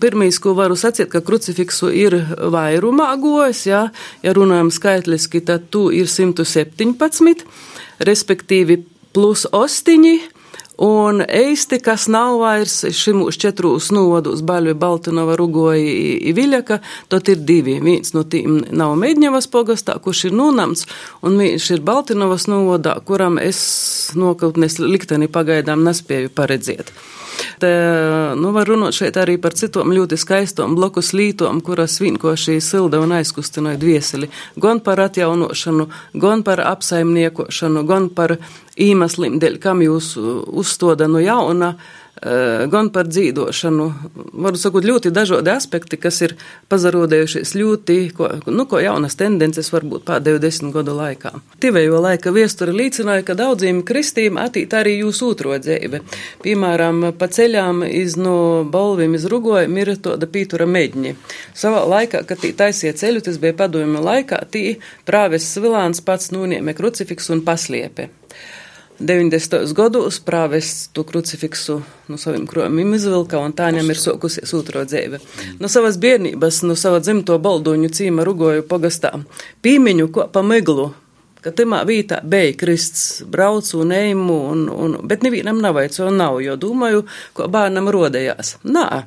Pirmīs, 0.00 0.40
ko 0.42 0.54
varu 0.58 0.76
sacīt, 0.76 1.08
ka 1.12 1.24
krucifiksu 1.24 1.90
ir 1.96 2.18
vairumā 2.52 3.14
gojas, 3.20 3.64
ja, 3.66 3.86
ja 4.22 4.36
runājam 4.36 4.72
skaitliski, 4.74 5.40
tad 5.40 5.70
tu 5.72 5.88
ir 5.94 6.10
117, 6.10 7.46
respektīvi 8.04 8.82
plus 9.16 9.46
ostiņi 9.52 10.39
Un 10.80 11.20
eisti, 11.28 11.76
kas 11.84 12.06
nav 12.08 12.38
vairs 12.40 12.78
šimus 12.96 13.36
četrūs 13.42 13.90
nodos, 13.92 14.40
Baļvi, 14.48 14.72
Baltinova, 14.80 15.34
Rugoji, 15.36 16.32
Viļaka, 16.32 16.78
tad 17.12 17.28
ir 17.28 17.42
divi. 17.44 17.76
Viens 17.84 18.14
no 18.16 18.24
tiem 18.24 18.62
nav 18.72 18.94
Medņevas 18.96 19.50
pogastā, 19.52 19.98
kurš 20.00 20.30
ir 20.30 20.38
nonams, 20.40 20.86
un 21.20 21.36
viņš 21.36 21.70
ir 21.76 21.84
Baltinovas 21.84 22.48
novodā, 22.48 22.96
kuram 23.04 23.36
es 23.36 23.60
nokautnes 24.16 24.80
likteni 24.80 25.28
pagaidām 25.28 25.84
nespēju 25.84 26.32
paredzēt. 26.32 26.94
Te, 27.60 27.70
nu, 28.40 28.52
var 28.56 28.68
runāt 28.68 28.96
šeit 28.96 29.18
arī 29.20 29.36
par 29.40 29.54
citām 29.56 29.92
ļoti 29.94 30.16
skaistām 30.20 30.74
blokus 30.78 31.12
lītām, 31.16 31.60
kuras 31.64 31.98
vienkārši 32.02 32.58
silda 32.64 33.00
un 33.04 33.12
aizkustināja 33.16 33.80
dvieseli. 33.80 34.30
Gan 34.60 34.80
par 34.84 35.00
atjaunošanu, 35.06 35.88
gan 36.24 36.44
par 36.46 36.64
apsaimniekošanu, 36.72 37.84
gan 37.88 38.08
par 38.16 38.38
īmesliem, 38.80 39.40
dēļ 39.42 39.58
kam 39.62 39.82
jūs 39.84 40.14
uzstoda 40.60 41.08
no 41.10 41.22
jauna. 41.22 41.74
Eh, 42.22 42.66
gan 42.66 42.90
par 42.92 43.06
dzīvošanu. 43.08 43.84
Varu 44.44 44.58
sakot, 44.60 44.84
ļoti 44.84 45.08
dažādi 45.08 45.54
aspekti, 45.54 45.96
kas 45.96 46.18
ir 46.20 46.34
pazarodējušies 46.68 47.54
ļoti, 47.56 47.96
ko, 48.12 48.28
nu, 48.44 48.66
ko 48.68 48.76
jaunas 48.82 49.16
tendences 49.16 49.72
varbūt 49.72 50.04
pēdējo 50.10 50.42
desmit 50.42 50.74
gadu 50.74 50.92
laikā. 50.98 51.32
Tivējo 51.64 52.02
laika 52.04 52.34
viestura 52.36 52.76
līdzināja, 52.76 53.24
ka 53.24 53.38
daudziem 53.40 53.80
kristīm 53.88 54.36
attīt 54.36 54.76
arī 54.76 54.98
jūs 54.98 55.22
otro 55.24 55.56
dzīve. 55.56 56.02
Piemēram, 56.44 57.06
pa 57.16 57.30
ceļām 57.32 57.86
iz 57.88 58.20
no 58.20 58.68
balviem 58.68 59.16
iz 59.16 59.24
rugojiem 59.24 59.80
ir 59.80 59.96
tāda 60.04 60.28
pītura 60.28 60.68
meģņi. 60.68 61.16
Savā 61.56 61.86
laikā, 61.88 62.26
kad 62.28 62.44
tī 62.44 62.52
taisie 62.52 62.92
ceļu, 62.92 63.24
tas 63.30 63.40
bija 63.40 63.56
padomju 63.64 64.04
laikā, 64.12 64.44
tī 64.52 64.76
prāves 65.08 65.48
svilāns 65.56 66.04
pats 66.04 66.34
nūnieme 66.36 66.76
krucifiks 66.76 67.32
un 67.32 67.46
pasliepe. 67.48 68.12
90. 69.00 69.72
gados 69.74 70.20
prāvests 70.20 70.90
to 70.92 71.04
krucifiksu 71.08 71.80
no 72.08 72.18
saviem 72.20 72.46
krojumiem 72.46 72.94
izvilka, 72.98 73.40
un 73.40 73.54
tā 73.56 73.70
viņam 73.70 73.92
ir 73.92 74.00
sokusies 74.00 74.52
otro 74.56 74.84
dzīve. 74.84 75.22
No 75.60 75.70
savas 75.72 75.96
bērnības, 76.00 76.60
no 76.68 76.76
sava 76.76 77.00
dzimto 77.00 77.38
baldoņu 77.40 77.88
cīma 77.96 78.26
rugoju 78.28 78.66
pagastā, 78.68 79.14
pīmiņu 79.64 80.10
ko 80.12 80.26
pa 80.32 80.44
meglu, 80.44 80.90
ka 81.44 81.52
timā 81.56 81.82
vītā 81.88 82.20
bija 82.26 82.54
krists 82.60 83.22
braucu 83.30 83.80
un 83.82 83.94
eimu, 83.96 84.36
un, 84.52 84.66
un, 84.70 84.96
bet 85.08 85.24
nevienam 85.26 85.60
nav 85.62 85.78
vaico 85.78 86.10
nav, 86.14 86.40
jo 86.44 86.56
domāju, 86.60 87.04
ko 87.36 87.48
bērnam 87.50 87.88
rodējās. 87.92 88.56
Nā, 88.64 89.04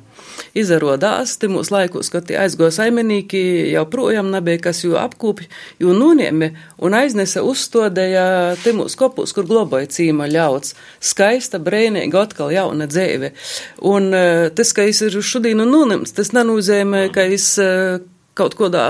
izarodās, 0.58 1.36
timos 1.40 1.70
laikos, 1.74 2.10
kad 2.12 2.26
tie 2.28 2.38
aizgo 2.42 2.68
saimenīki, 2.74 3.42
jau 3.72 3.84
projām 3.90 4.30
nebija, 4.34 4.62
kas 4.68 4.84
jū 4.84 4.96
apkūpi, 5.00 5.48
jū 5.82 5.94
nuniemi 5.96 6.52
un 6.84 6.96
aiznesa 6.98 7.44
uzstodēja 7.46 8.26
timos 8.64 8.96
kopus, 8.98 9.34
kur 9.36 9.48
globoja 9.48 9.90
cīma 9.90 10.28
ļauts. 10.30 10.74
Skaista, 11.04 11.60
brēnīga, 11.62 12.24
atkal 12.26 12.54
jauna 12.54 12.88
dzēve. 12.90 13.34
Un 13.90 14.10
eh, 14.14 14.48
tas, 14.54 14.72
ka 14.76 14.86
es 14.88 15.02
ir 15.04 15.18
šodien 15.22 15.62
nunims, 15.64 16.14
tas 16.16 16.32
nenūzēmē, 16.36 17.06
ka 17.14 17.26
es 17.34 17.54
eh, 17.62 18.02
kaut 18.38 18.58
kodā 18.58 18.88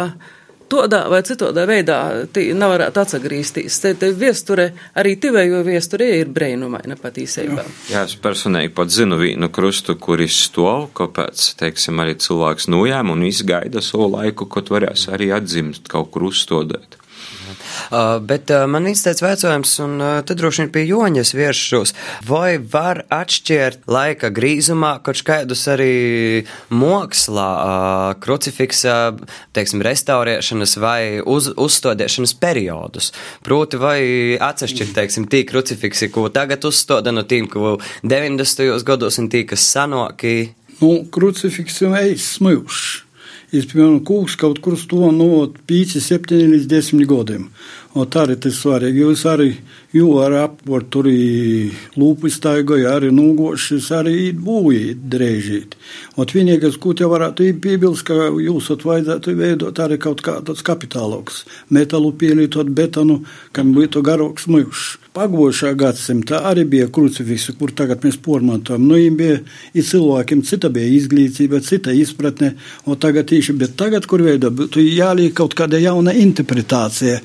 tādā 0.71 1.05
vai 1.13 1.21
citādā 1.27 1.67
veidā 1.69 1.99
nevarētu 2.35 3.03
atgriezties. 3.03 3.79
Te, 3.83 3.95
te 3.99 4.11
viesture, 4.17 4.71
arī 4.99 5.15
tivējo 5.21 5.63
viesture 5.67 6.09
ir 6.21 6.33
brēnumaina 6.35 6.99
patīsībā. 7.01 7.67
Jā, 7.93 8.05
es 8.09 8.17
personīgi 8.21 8.73
pat 8.77 8.93
zinu 8.95 9.19
vienu 9.21 9.51
krustu, 9.55 9.99
kuris 10.01 10.45
stov, 10.49 10.91
kāpēc, 10.99 11.51
teiksim, 11.61 12.03
arī 12.03 12.19
cilvēks 12.21 12.69
nojēma 12.73 13.15
un 13.15 13.25
viss 13.29 13.47
gaida 13.47 13.85
savu 13.85 14.11
laiku, 14.17 14.49
kad 14.51 14.73
varēs 14.73 15.09
arī 15.15 15.33
atzimt 15.37 15.89
kaut 15.91 16.13
kur 16.15 16.29
uzstodēt. 16.31 16.99
Uh, 17.91 18.19
bet 18.25 18.51
uh, 18.51 18.65
man 18.71 18.89
izteica 18.89 19.27
vecojums, 19.27 19.75
un 19.85 19.99
uh, 20.01 20.17
tad 20.27 20.39
droši 20.41 20.65
vien 20.65 20.73
pie 20.75 20.85
joņas 20.89 21.35
vēršos, 21.37 21.95
vai 22.29 22.57
var 22.59 23.05
atšķirt 23.13 23.85
laika 23.91 24.31
grīzumā 24.35 24.97
kaut 25.05 25.23
kādus 25.27 25.67
arī 25.71 26.45
mokslā, 26.75 27.51
krucifiksa, 28.25 28.97
teiksim, 29.57 29.85
restaurēšanas 29.85 30.77
vai 30.83 31.01
uz, 31.21 31.51
uzstādīšanas 31.55 32.35
periodus. 32.41 33.13
Proti, 33.45 33.81
vai 33.81 34.01
atsevišķi, 34.41 34.91
teiksim, 34.97 35.29
tī 35.31 35.45
krucifiksi, 35.49 36.11
ko 36.15 36.27
tagad 36.35 36.65
uzstāda 36.67 37.15
no 37.15 37.25
tiem, 37.29 37.49
ko 37.51 37.77
90. 38.03 38.75
gados 38.87 39.21
un 39.23 39.31
tī, 39.33 39.45
kas 39.49 39.65
sanoki. 39.75 40.55
Nu, 40.81 41.05
krucifiks 41.13 41.83
jau 41.85 41.95
ejas 41.97 42.35
smilšs. 42.39 43.04
Es, 43.55 43.69
piemēram, 43.71 44.01
kūks 44.03 44.35
kaut 44.41 44.59
kur 44.65 44.75
to 44.91 45.13
no 45.15 45.45
5, 45.71 45.93
7 46.03 46.41
līdz 46.55 46.65
10 46.73 47.05
gadiem. 47.07 47.45
Un 47.95 48.09
tā 48.11 48.25
arī 48.27 48.35
tas 48.43 48.57
svarīgi. 48.59 49.05
Jūs 49.05 49.27
arī 49.31 49.51
jo 49.95 50.17
ar 50.19 50.35
apvort 50.41 50.89
tur 50.91 51.07
lūpu 51.07 52.31
staigoja, 52.33 52.97
arī 52.97 53.13
nūgošas, 53.15 53.91
arī 53.95 54.33
būvīt 54.35 55.05
drēžīt. 55.13 55.77
Un 56.19 56.27
vienīgais, 56.35 56.79
ko 56.83 56.97
te 56.99 57.07
varētu 57.07 57.53
piebilst, 57.63 58.03
ka 58.09 58.33
jūs 58.43 58.73
vajadzētu 58.83 59.37
veidot 59.39 59.79
arī 59.85 60.01
kaut 60.03 60.25
kāds 60.27 60.67
kapitāloks. 60.67 61.45
Metalu 61.71 62.11
pielietot 62.19 62.75
betonu, 62.75 63.23
kam 63.55 63.73
būtu 63.77 64.03
garoks 64.03 64.51
mušs. 64.51 64.99
Pagošā 65.15 65.77
gadsimta 65.79 66.41
arī 66.49 66.65
bija 66.67 66.89
krucifiksi, 66.91 67.53
kur 67.55 67.71
tagad 67.71 68.03
mēs 68.03 68.17
pormantojam. 68.19 68.83
Nu, 68.83 68.97
bija 69.15 69.37
ir 69.71 69.85
cilvēkiem 69.87 70.41
cita 70.43 70.67
bija 70.75 70.91
izglītība, 70.91 71.61
cita 71.63 71.95
izpratne, 71.95 72.57
un 72.91 72.99
tagad 72.99 73.29
tieši, 73.31 73.55
bet 73.61 73.77
tagad, 73.79 74.09
kur 74.11 74.25
veido, 74.27 74.51
tu 74.67 74.83
jāliek 74.83 75.31
kaut 75.39 75.55
kāda 75.55 75.79
jauna 75.79 76.17
interpretācija, 76.19 77.21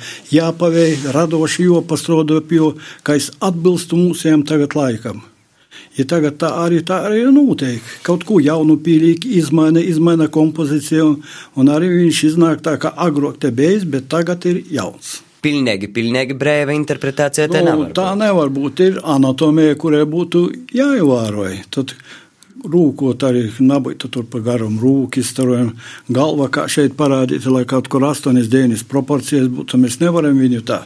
jāpavēj 0.60 1.12
radoši, 1.14 1.64
jo 1.64 1.82
pastrodot, 1.82 2.52
jo, 2.52 2.76
ka 3.04 3.16
es 3.16 3.32
atbilstu 3.40 3.96
mūsiem 3.96 4.46
tagad 4.46 4.76
laikam. 4.76 5.24
Ja 5.98 6.06
tagad 6.06 6.38
tā 6.40 6.50
arī, 6.64 6.82
tā 6.84 7.06
arī 7.08 7.26
notiek. 7.32 7.82
Kaut 8.04 8.24
ko 8.24 8.40
jaunu 8.40 8.78
pīlīgi 8.80 9.38
izmaina, 9.40 9.80
izmaina 9.80 10.28
kompozīciju, 10.28 11.22
un 11.56 11.72
arī 11.72 11.90
viņš 11.90 12.24
iznāk 12.32 12.62
tā, 12.64 12.78
kā 12.80 12.94
agrāk 12.96 13.40
te 13.40 13.52
bijis, 13.52 13.86
bet 13.86 14.10
tagad 14.10 14.46
ir 14.46 14.64
jauns 14.70 15.22
pilnīgi, 15.40 15.88
pilnīgi 15.96 16.36
brīva 16.36 16.74
interpretācija. 16.76 17.48
Nu, 17.48 17.62
nevar 17.64 17.94
tā 17.96 18.10
būt. 18.12 18.20
nevar 18.20 18.50
būt. 18.52 18.82
Ir 18.84 18.98
anatomija, 19.08 19.78
kurai 19.80 20.02
būtu 20.04 20.42
jāievēro. 20.76 21.46
Tad 21.72 21.94
rūkot 22.66 23.24
arī 23.28 23.46
nebūtu 23.60 24.10
tur 24.12 24.26
pa 24.30 24.42
garam 24.44 24.80
rūki, 24.82 25.24
starojam 25.26 25.74
galva, 26.10 26.50
kā 26.52 26.68
šeit 26.72 26.98
parādīt, 27.00 27.48
lai 27.50 27.66
kaut 27.70 27.90
kur 27.92 28.06
8-9 28.08 28.86
proporcijas 28.90 29.50
būtu. 29.54 29.80
Mēs 29.80 30.00
nevaram 30.04 30.40
viņu 30.40 30.64
tā 30.68 30.84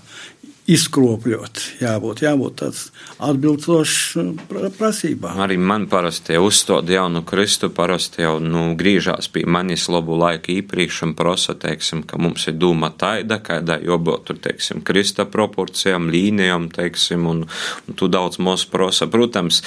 izkropļot. 0.70 1.62
Jābūt, 1.84 2.22
jābūt 2.24 2.56
tāds 2.62 2.84
atbilstošs 3.24 3.98
uh, 4.22 4.70
prasībām. 4.78 5.42
Arī 5.44 5.58
man 5.60 5.90
parasti 5.92 6.38
uzstāda 6.40 6.96
jaunu 6.96 7.24
kristu, 7.28 7.68
parasti 7.74 8.24
jau 8.24 8.38
nu, 8.44 8.70
griežās 8.80 9.28
pie 9.34 9.44
manis 9.44 9.90
labu 9.92 10.16
laiku 10.20 10.54
īpriekš 10.56 11.02
un 11.10 11.16
prasa, 11.20 11.56
teiksim, 11.60 12.06
ka 12.08 12.20
mums 12.22 12.48
ir 12.48 12.56
dūma 12.60 12.94
taida, 13.00 13.42
kādā 13.44 13.80
jābūt 13.84 14.28
tur, 14.30 14.40
teiksim, 14.44 14.84
krista 14.88 15.26
proporcijām, 15.28 16.08
līnijām, 16.14 16.70
teiksim, 16.74 17.28
un, 17.28 17.44
un 17.88 18.00
tu 18.00 18.08
daudz 18.12 18.40
mūs 18.40 18.64
prasa. 18.72 19.10
Protams, 19.12 19.62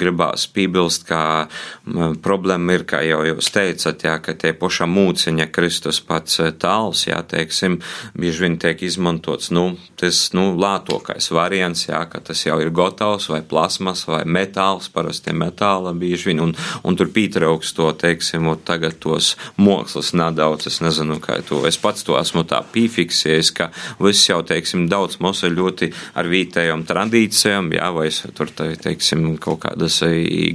gribās 0.00 0.48
piebilst, 0.52 1.04
ka 1.08 1.20
problēma 2.24 2.78
ir, 2.78 2.86
kā 2.88 3.02
jau 3.04 3.20
jūs 3.28 3.52
teicat, 3.52 4.08
jā, 4.08 4.16
ka 4.24 4.32
tie 4.40 4.54
poša 4.56 4.88
mūciņa 4.88 5.50
Kristus 5.52 6.00
pats 6.00 6.40
tāls, 6.60 7.04
jā, 7.10 7.20
teiksim, 7.28 7.80
bieži 8.16 8.46
vien 8.46 8.58
tiek 8.62 8.82
izmantots, 8.88 9.52
nu, 9.52 9.68
tas 9.98 10.20
nu, 10.36 10.52
lētākais 10.58 11.30
variants, 11.34 11.86
jā, 11.88 12.00
ka 12.10 12.20
tas 12.24 12.44
jau 12.44 12.58
ir 12.62 12.70
gatavs, 12.74 13.28
vai 13.32 13.40
plasmas, 13.46 14.04
vai 14.08 14.22
metāls, 14.28 14.88
parasti 14.94 15.34
metāla 15.34 15.92
bieži 15.96 16.30
vien, 16.30 16.42
un, 16.44 16.54
un 16.86 16.98
tur 16.98 17.10
pītrauks 17.14 17.74
to, 17.76 17.90
teiksim, 17.98 18.46
tagad 18.68 18.98
tos 19.02 19.34
mākslas 19.58 20.12
nedaudz, 20.16 20.68
es 20.70 20.80
nezinu, 20.84 21.18
kā 21.22 21.40
to, 21.46 21.64
es 21.68 21.80
pats 21.80 22.06
to 22.06 22.16
esmu 22.18 22.44
tā 22.48 22.60
pīfiksējis, 22.74 23.52
ka 23.58 23.70
viss 24.02 24.28
jau, 24.30 24.40
teiksim, 24.46 24.86
daudz 24.90 25.18
mums 25.24 25.42
ir 25.46 25.56
ļoti 25.58 25.90
ar 26.18 26.30
vītējām 26.30 26.84
tradīcijām, 26.88 27.72
jā, 27.74 27.90
vai 27.94 28.08
tur, 28.38 28.52
teiksim, 28.54 29.26
kaut 29.42 29.64
kādas 29.66 30.00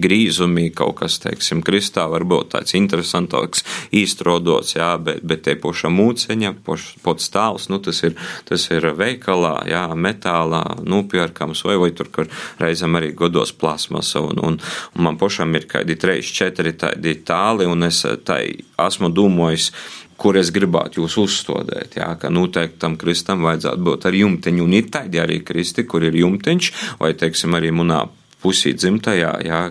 grīzumi, 0.03 0.69
kaut 0.75 1.01
kas, 1.01 1.19
teiksim, 1.23 1.63
kristā 1.65 2.07
varbūt 2.11 2.53
tāds 2.55 2.77
interesantāks 2.79 3.65
īstrodots, 3.95 4.77
jā, 4.77 4.93
bet, 5.03 5.23
bet 5.27 5.43
te 5.47 5.57
poša 5.59 5.91
mūceņa, 5.93 6.55
pots 6.63 7.29
tāls, 7.33 7.67
nu, 7.71 7.81
tas 7.83 8.03
ir, 8.07 8.15
tas 8.47 8.69
ir 8.71 8.93
veikalā, 9.33 9.65
jā, 9.67 9.87
metālā, 9.95 10.63
nopērkams, 10.85 11.63
vai, 11.65 11.77
vai 11.77 11.91
tur, 11.91 12.09
kur 12.11 12.27
reizam 12.59 12.95
arī 12.95 13.13
godos 13.13 13.53
plasmasa, 13.53 14.21
un, 14.21 14.39
un, 14.39 14.59
un 14.95 15.03
man 15.03 15.17
pošam 15.17 15.53
ir 15.55 15.67
kādi 15.67 15.95
3, 15.95 16.21
4 16.21 16.73
tādi 16.77 17.15
tāli, 17.25 17.65
un 17.65 17.83
es 17.83 18.05
tai 18.25 18.63
esmu 18.77 19.09
domājis, 19.13 19.71
kur 20.17 20.37
es 20.37 20.51
gribētu 20.53 21.01
jūs 21.01 21.17
uzstādīt. 21.17 21.97
Jā, 21.97 22.13
ka 22.19 22.29
noteikti 22.29 22.79
tam 22.79 22.95
kristam 22.97 23.43
vajadzētu 23.43 23.83
būt 23.83 24.05
ar 24.07 24.13
jumteņu, 24.13 24.63
un 24.63 24.73
ir 24.73 24.89
tādi 24.93 25.19
arī 25.19 25.41
kristi, 25.43 25.85
kur 25.85 26.03
ir 26.03 26.15
jumteņš, 26.15 26.73
vai, 27.01 27.13
teiksim, 27.17 27.57
arī 27.57 27.73
munā 27.73 28.05
pusī 28.43 28.73
dzimtajā, 28.75 29.31
jā, 29.47 29.61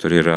tur 0.00 0.14
ir 0.14 0.30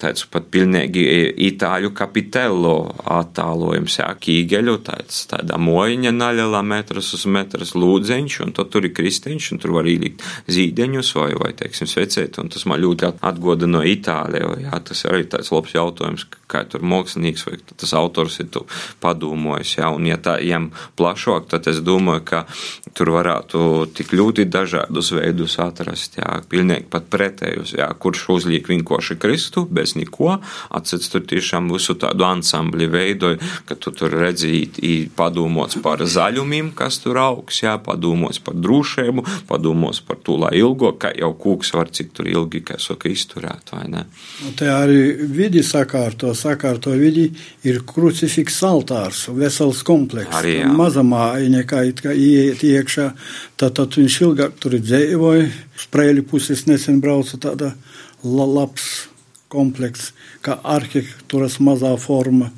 tāds 0.00 0.26
pat 0.30 0.46
pilnīgi 0.54 1.04
itāļu 1.48 1.90
kapitello 1.96 2.76
attālojums, 3.16 3.98
jā, 4.00 4.08
kīgeļu, 4.26 4.76
tāds, 4.86 5.24
tāda 5.30 5.58
mojiņa 5.60 6.14
naļelā 6.14 6.62
metras 6.66 7.10
uz 7.16 7.26
metras 7.26 7.74
lūdzeņš, 7.78 8.38
un 8.46 8.54
tad 8.56 8.70
tur 8.74 8.86
ir 8.86 8.94
kristiņš, 8.96 9.50
un 9.54 9.62
tur 9.62 9.74
var 9.78 9.88
ielikt 9.90 10.22
zīdeņus 10.54 11.14
vai, 11.18 11.30
vai, 11.40 11.52
teiksim, 11.58 11.90
svecēt, 11.90 12.38
un 12.42 12.52
tas 12.54 12.66
man 12.70 12.82
ļoti 12.84 13.10
atgoda 13.24 13.68
no 13.70 13.82
Itālija, 13.84 14.54
jā, 14.64 14.80
tas 14.88 15.04
arī 15.10 15.26
tāds 15.30 15.50
labs 15.54 15.74
jautājums, 15.74 16.26
kā 16.50 16.62
tur 16.70 16.84
mākslinieks 16.86 17.46
vai 17.48 17.58
tas 17.74 17.94
autors 17.98 18.38
ir 18.42 18.50
padomājis, 19.02 19.78
jā, 19.80 19.90
un 19.90 20.06
ja 20.08 20.18
tā 20.22 20.36
iem 20.44 20.70
plašāk, 20.98 21.48
tad 21.50 21.66
es 21.70 21.80
domāju, 21.84 22.24
ka 22.28 22.44
tur 22.94 23.10
varētu 23.16 23.64
tik 23.96 24.14
ļoti 24.14 24.46
dažādus 24.52 25.12
veidus 25.16 25.58
atrast, 25.62 26.20
jā, 26.20 26.38
pilnīgi 26.50 26.86
pat 26.92 27.08
pret 27.10 27.23
pretējus, 27.24 27.74
jā, 27.78 27.88
kurš 28.00 28.26
uzliek 28.36 28.68
vienkārši 28.68 29.16
Kristu 29.20 29.64
bez 29.70 29.94
neko, 29.98 30.38
atsits 30.74 31.10
tur 31.12 31.24
tiešām 31.28 31.70
visu 31.72 31.96
tādu 32.00 32.26
ansambli 32.28 32.88
veidoju, 32.90 33.40
ka 33.68 33.76
tu 33.80 33.92
tur 33.96 34.12
redzīgi 34.12 35.08
padomots 35.16 35.78
par 35.84 36.04
zaļumiem, 36.04 36.72
kas 36.76 37.00
tur 37.02 37.20
augs, 37.22 37.62
jā, 37.64 37.76
padomots 37.84 38.40
par 38.44 38.56
drūšēbu, 38.60 39.24
padomots 39.48 40.02
par 40.04 40.20
to, 40.24 40.38
lai 40.44 40.54
ilgo, 40.60 40.92
ka 41.00 41.12
jau 41.16 41.32
kūks 41.40 41.74
var 41.76 41.92
cik 41.94 42.12
tur 42.16 42.28
ilgi, 42.30 42.64
kā 42.68 42.78
saka, 42.82 43.10
izturēt, 43.12 43.72
vai 43.74 43.86
ne? 43.92 44.04
Un 44.44 44.56
te 44.58 44.68
arī 44.70 45.00
vidi 45.34 45.64
sakārto, 45.64 46.34
sakārto 46.36 46.94
vidi 46.98 47.28
ir 47.66 47.82
krucifiks 47.88 48.60
altārs, 48.66 49.26
vesels 49.34 49.84
komplekss. 49.86 50.34
Arī, 50.40 50.58
jā. 50.62 50.72
Mazamā, 50.74 51.34
nekā 51.54 51.84
ieiet 52.12 52.64
iekšā, 52.66 53.10
tad, 53.60 53.76
tad 53.78 53.96
viņš 53.98 54.20
ilgāk 54.26 54.58
tur 54.60 54.76
dzīvoja, 54.80 55.48
sprēļu 55.84 56.26
puses 56.30 56.66
nesen 56.68 57.00
brauc 57.00 57.14
braucu 57.24 57.40
tāda 57.40 57.74
labs 58.24 59.08
komplekss, 59.52 60.12
kā 60.42 60.58
arhitektūras 60.64 61.60
mazā 61.62 61.94
forma. 62.00 62.50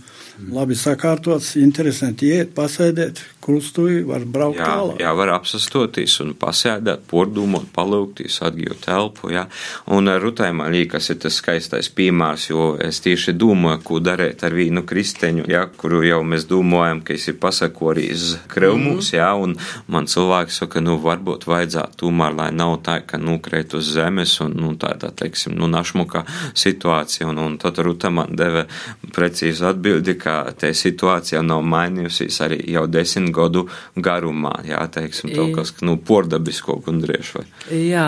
Labi 0.52 0.76
sakārtots, 0.76 1.54
interesanti 1.56 2.28
iet, 2.34 2.52
pasēdēt, 2.56 3.22
krustuji, 3.46 4.02
var 4.06 4.24
braukt 4.26 4.58
jā, 4.58 4.66
tālāk. 4.66 5.00
Jā, 5.02 5.12
var 5.16 5.32
apsastoties 5.36 6.16
un 6.24 6.32
pasēdēt, 6.38 7.04
pordūmot, 7.10 7.68
palūgties, 7.74 8.40
atgūt 8.46 8.82
telpu, 8.86 9.30
jā. 9.34 9.46
Un 9.94 10.10
Rutai 10.22 10.50
man 10.56 10.74
liekas, 10.74 11.10
ir 11.12 11.20
tas 11.22 11.38
skaistais 11.38 11.90
piemērs, 11.94 12.48
jo 12.50 12.72
es 12.82 12.98
tieši 13.04 13.36
domāju, 13.38 13.82
ko 13.86 14.00
darīt 14.02 14.42
ar 14.46 14.56
vīnu 14.56 14.82
kristeņu, 14.88 15.46
jā, 15.52 15.62
kuru 15.78 16.02
jau 16.06 16.22
mēs 16.26 16.48
domājam, 16.50 17.02
ka 17.06 17.14
es 17.14 17.28
ir 17.30 17.38
pasakorījis 17.42 18.26
krevmūs, 18.50 19.12
mm. 19.12 19.18
jā, 19.20 19.30
un 19.38 19.54
man 19.92 20.10
cilvēks 20.10 20.62
saka, 20.64 20.82
nu, 20.82 20.98
varbūt 21.02 21.46
vajadzētu 21.46 22.02
tomēr, 22.02 22.34
lai 22.40 22.50
nav 22.56 22.80
tā, 22.86 22.98
ka, 23.06 23.20
nu, 23.22 23.38
krēt 23.42 23.76
uz 23.78 23.92
zemes 23.94 24.34
un, 24.42 24.56
nu, 24.58 24.74
tādā, 24.80 25.12
teiksim, 25.14 25.54
nu, 25.54 25.70
našmuka 25.70 26.24
situācija, 26.56 27.30
un, 27.30 27.40
un 27.44 27.56
tad 27.62 27.78
Ruta 27.86 28.10
man 28.10 28.34
deva 28.36 28.66
precīzu 29.14 29.68
atbildi, 29.70 30.16
ka 30.18 30.40
te 30.58 30.72
situācija 30.74 31.44
nav 31.46 31.62
mainījusies 31.62 32.42
arī 32.42 32.62
jau 32.72 32.86
desmit 32.90 33.35
gadu 33.36 33.66
garumā, 33.96 34.54
jā, 34.66 34.80
teiksim, 34.92 35.32
to, 35.36 35.48
kas, 35.56 35.74
nu, 35.84 35.96
pordabisko 35.96 36.78
gundriešu. 36.86 37.40
Vai. 37.40 37.80
Jā, 37.86 38.06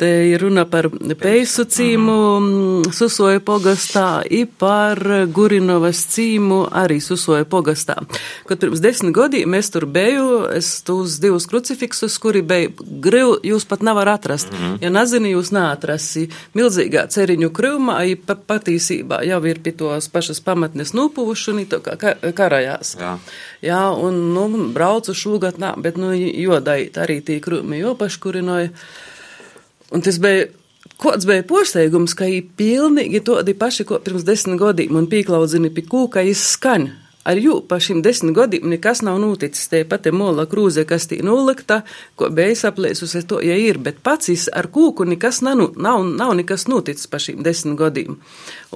te 0.00 0.10
ir 0.30 0.42
runa 0.42 0.64
par 0.68 0.88
peisu 1.20 1.64
cīmu 1.70 2.18
mm. 2.40 2.92
Susoja 2.94 3.40
pogastā, 3.44 4.24
i 4.26 4.44
par 4.46 5.00
Gurinovas 5.34 6.04
cīmu 6.14 6.64
arī 6.74 7.00
Susoja 7.04 7.46
pogastā. 7.48 7.96
Kad 8.48 8.62
pirms 8.62 8.82
desmit 8.84 9.14
gadiem 9.16 9.54
es 9.58 9.70
tur 9.72 9.86
biju, 9.90 10.44
es 10.54 10.70
tos 10.86 11.18
divus 11.22 11.46
krucifiksus, 11.50 12.18
kuri 12.22 12.42
bija 12.42 12.72
griv, 13.04 13.38
jūs 13.46 13.66
pat 13.68 13.84
nevar 13.86 14.08
atrast. 14.16 14.52
Mm 14.52 14.58
-hmm. 14.58 14.78
Ja 14.84 14.90
nezini, 14.90 15.34
jūs 15.34 15.52
neatrasi. 15.52 16.28
Milzīgā 16.54 17.06
ceriņu 17.08 17.50
krūmā, 17.50 17.98
i 18.06 18.16
pa, 18.16 18.34
patīsībā 18.34 19.22
jau 19.24 19.44
ir 19.44 19.60
pie 19.62 19.72
tos 19.72 20.08
pašas 20.08 20.40
pamatnes 20.40 20.92
nūpuvuši, 20.94 21.50
un 21.50 21.66
to 21.66 21.80
kā 21.80 22.14
karajās. 22.34 22.96
Jā. 23.00 23.18
Jā, 23.64 23.84
un, 23.96 24.18
nu, 24.34 24.48
braucu 24.74 25.14
šogad, 25.16 25.56
nā, 25.62 25.72
bet, 25.80 25.96
nu, 26.00 26.10
jodai 26.12 26.90
arī 27.00 27.20
tī 27.24 27.38
krūmi 27.44 27.80
jopaškurinoja. 27.80 28.72
Un 29.94 30.04
tas 30.04 30.18
bija, 30.20 30.50
kāds 31.00 31.24
bija 31.28 31.46
posteigums, 31.48 32.16
ka 32.18 32.28
ir 32.28 32.50
pilnīgi 32.58 33.22
tādi 33.24 33.54
paši, 33.56 33.86
ko 33.88 34.00
pirms 34.04 34.26
desmit 34.26 34.60
gadiem, 34.60 34.98
un 35.00 35.08
pīklaudzini 35.08 35.72
pie 35.72 35.86
kūka 35.88 36.26
izskaņa. 36.28 37.03
Ar 37.24 37.38
jū 37.40 37.62
pa 37.64 37.78
šim 37.80 38.02
desmit 38.04 38.34
gadiem 38.36 38.68
nekas 38.68 39.00
nav 39.02 39.16
noticis. 39.22 39.68
Te 39.72 39.80
pat 39.88 40.04
mola 40.12 40.44
krūze, 40.44 40.84
kas 40.84 41.06
tī 41.08 41.22
nulikta, 41.24 41.80
ko 42.20 42.28
bija 42.28 42.52
saplēsusi 42.66 43.22
to, 43.28 43.38
ja 43.40 43.56
ir, 43.56 43.78
bet 43.80 44.02
pats 44.04 44.48
ar 44.52 44.68
kūku 44.72 45.06
nekas 45.08 45.40
nav, 45.44 45.72
nav, 45.80 46.04
nav 46.04 46.34
nekas 46.36 46.66
noticis 46.68 47.08
pa 47.08 47.20
šim 47.22 47.42
desmit 47.42 47.78
gadiem. 47.80 48.18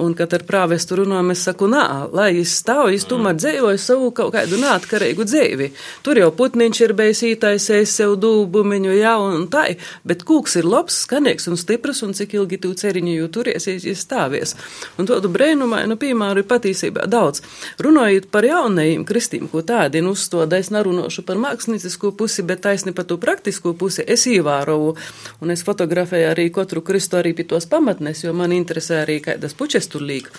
Un, 0.01 0.15
kad 0.17 0.33
ar 0.33 0.45
prāvestu 0.49 0.97
runājam, 1.01 1.33
es 1.35 1.43
saku, 1.45 1.69
nā, 1.69 1.85
lai 2.15 2.31
es 2.41 2.55
stāvu, 2.63 2.95
es 2.95 3.05
tomēr 3.09 3.37
dzēvoju 3.37 3.81
savu 3.83 4.11
kaut 4.17 4.33
kādu 4.37 4.61
neatkarīgu 4.63 5.27
dzēvi. 5.29 5.69
Tur 6.07 6.21
jau 6.23 6.31
putniņš 6.39 6.83
ir 6.87 6.95
bijis 6.97 7.23
ītaisējis 7.33 7.97
sev 8.01 8.15
dūbumiņu, 8.23 8.95
jā, 8.97 9.17
un 9.21 9.49
tā, 9.53 9.67
bet 10.09 10.25
kūks 10.29 10.57
ir 10.61 10.69
labs, 10.69 11.03
skanīgs 11.05 11.51
un 11.51 11.61
stiprs, 11.61 12.05
un 12.07 12.15
cik 12.17 12.39
ilgi 12.39 12.61
tu 12.63 12.73
ceriņu 12.79 13.17
jū 13.19 13.29
turiesies, 13.35 13.85
ja 13.85 13.97
stāvies. 13.99 14.55
Un 14.97 15.11
to 15.11 15.19
tu 15.21 15.33
brēnumainu 15.35 15.99
piemēru 16.01 16.45
ir 16.45 16.49
patīsībā 16.49 17.09
daudz. 17.11 17.43
Runājot 17.83 18.31
par 18.31 18.38
jaunajiem 18.45 19.05
kristīm, 19.09 19.49
ko 19.51 19.63
tādi 19.67 20.03
nu 20.05 20.13
uzstoda, 20.17 20.59
es 20.61 20.71
nerunāšu 20.75 21.25
par 21.27 21.41
māksliniecisko 21.41 22.13
pusi, 22.19 22.45
bet 22.47 22.63
taisni 22.67 22.95
par 22.95 23.09
to 23.09 23.19
praktisko 23.19 23.75
pusi, 23.79 24.05
es 24.07 24.27
ievēroju, 24.31 24.95
un 25.43 25.55
es 25.55 25.65
fotografēju 25.67 26.31
arī 26.31 26.49
katru 26.55 26.85
kristu 26.85 27.19
arī 27.19 27.35
pie 27.35 27.49
tos 27.49 27.67
pamatnes, 27.67 28.25
jo 28.25 28.35
man 28.37 28.55
interesē 28.55 29.03
arī 29.05 29.21
kādas 29.25 29.57
pučes 29.59 29.89
tur 29.89 30.07
līk. 30.07 30.31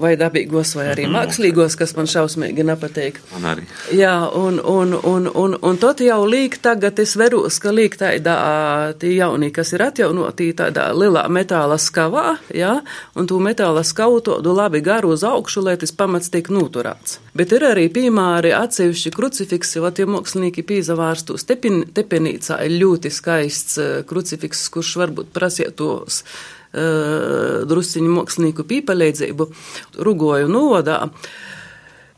Vai 0.00 0.14
dabīgos, 0.16 0.74
vai 0.78 0.86
arī 0.94 1.06
mhm. 1.06 1.16
mākslīgos, 1.18 1.76
kas 1.76 1.94
man 1.98 2.08
šausmīgi 2.10 2.64
nepatīk. 2.66 3.20
Man 3.34 3.48
arī. 3.52 3.66
Jā, 3.96 4.14
un, 4.36 4.60
un, 4.60 4.94
un, 4.96 5.28
un, 5.28 5.56
un 5.60 5.80
tot 5.80 6.00
jau 6.04 6.20
līk 6.28 6.56
tagad 6.64 6.98
es 7.02 7.16
veros, 7.20 7.58
ka 7.62 7.72
līk 7.74 7.98
tādā, 8.00 8.36
tie 9.00 9.12
jaunī, 9.18 9.50
kas 9.54 9.74
ir 9.76 9.84
atjaunotī 9.90 10.50
tādā 10.56 10.88
lielā 10.96 11.26
metāla 11.32 11.76
skavā, 11.80 12.38
jā, 12.54 12.78
un 13.18 13.28
tū 13.28 13.40
metāla 13.42 13.84
skavu 13.86 14.22
to 14.24 14.38
labi 14.54 14.80
garu 14.84 15.12
uz 15.14 15.24
augšu, 15.26 15.64
lai 15.66 15.76
tas 15.80 15.92
pamats 15.92 16.32
tiek 16.32 16.48
noturēts. 16.52 17.18
Bet 17.36 17.52
ir 17.54 17.64
arī 17.68 17.86
piemēri 17.92 18.54
atsevišķi 18.56 19.12
krucifiksi, 19.14 19.82
vat, 19.84 20.00
ja 20.00 20.08
mākslinieki 20.10 20.64
pīzavārstos 20.66 21.46
tepin, 21.48 21.84
tepenīcā 21.94 22.58
ir 22.66 22.78
ļoti 22.82 23.12
skaists 23.14 23.78
eh, 23.80 23.92
krucifiks, 24.08 24.64
kurš 24.74 24.96
varbūt 25.02 25.30
prasietos 25.36 26.24
drusciņu 26.70 28.12
mākslinieku 28.14 28.66
pīpaleidzību 28.70 29.48
Rugoju 30.06 30.50
novadā. 30.50 31.00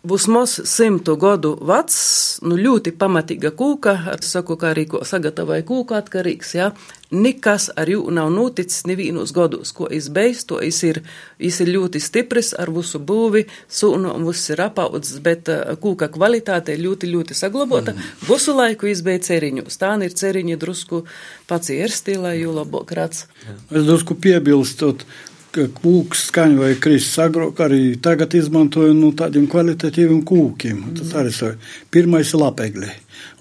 Mos 0.03 0.61
simtu 0.65 1.15
gadu 1.17 1.53
vecs, 1.63 1.99
nu 2.43 2.57
ļoti 2.59 2.91
pamatīga 2.99 3.53
kūka, 3.55 3.93
ar 4.11 4.25
saku, 4.27 4.57
kā 4.59 4.73
arī 4.75 4.89
ko 4.91 5.05
sagatavoja 5.07 5.63
kūka 5.63 6.01
atkarīgs, 6.03 6.57
jā. 6.59 6.73
Ja? 6.73 6.99
Nekas 7.13 7.69
ar 7.79 7.87
jū 7.93 8.01
nav 8.11 8.33
noticis 8.35 8.83
nevīnos 8.89 9.31
gados, 9.37 9.71
ko 9.77 9.87
izbeidz, 9.87 10.43
to 10.49 10.59
es 10.65 10.81
ir, 10.83 11.03
es 11.39 11.61
ir 11.63 11.71
ļoti 11.71 12.03
stiprs 12.03 12.51
ar 12.59 12.73
visu 12.75 12.99
būvi, 12.99 13.45
sūnu 13.71 14.11
un 14.17 14.27
viss 14.27 14.51
ir 14.51 14.65
apaudzis, 14.65 15.21
bet 15.23 15.53
uh, 15.53 15.77
kūka 15.79 16.11
kvalitāte 16.11 16.75
ir 16.75 16.83
ļoti, 16.83 17.13
ļoti 17.13 17.39
saglabota. 17.39 17.95
Mm. 17.95 18.15
Visu 18.27 18.59
laiku 18.59 18.91
izbeidz 18.91 19.31
ceriņus. 19.31 19.79
Tā 19.79 19.95
ir 20.03 20.17
ceriņi 20.19 20.59
drusku 20.59 21.05
pats 21.47 21.71
ierstī, 21.71 22.19
lai 22.19 22.41
jū 22.41 22.57
labāk 22.57 22.97
rāds. 22.99 23.29
Es 23.71 23.85
drusku 23.87 24.19
piebilstot, 24.19 25.07
kūks 25.53 26.27
skaņa 26.31 26.59
vai 26.61 26.73
kristis 26.81 27.19
agrāk 27.23 27.61
arī 27.65 27.81
tagad 28.03 28.35
izmantoju 28.39 28.95
nu, 28.97 29.13
tādiem 29.17 29.49
kvalitatīviem 29.51 30.23
kūkiem. 30.29 30.85
Tas 30.99 31.13
arī 31.21 31.33
savi. 31.35 31.73
Pirmais 31.93 32.33
ir 32.33 32.43
lapegļi. 32.43 32.93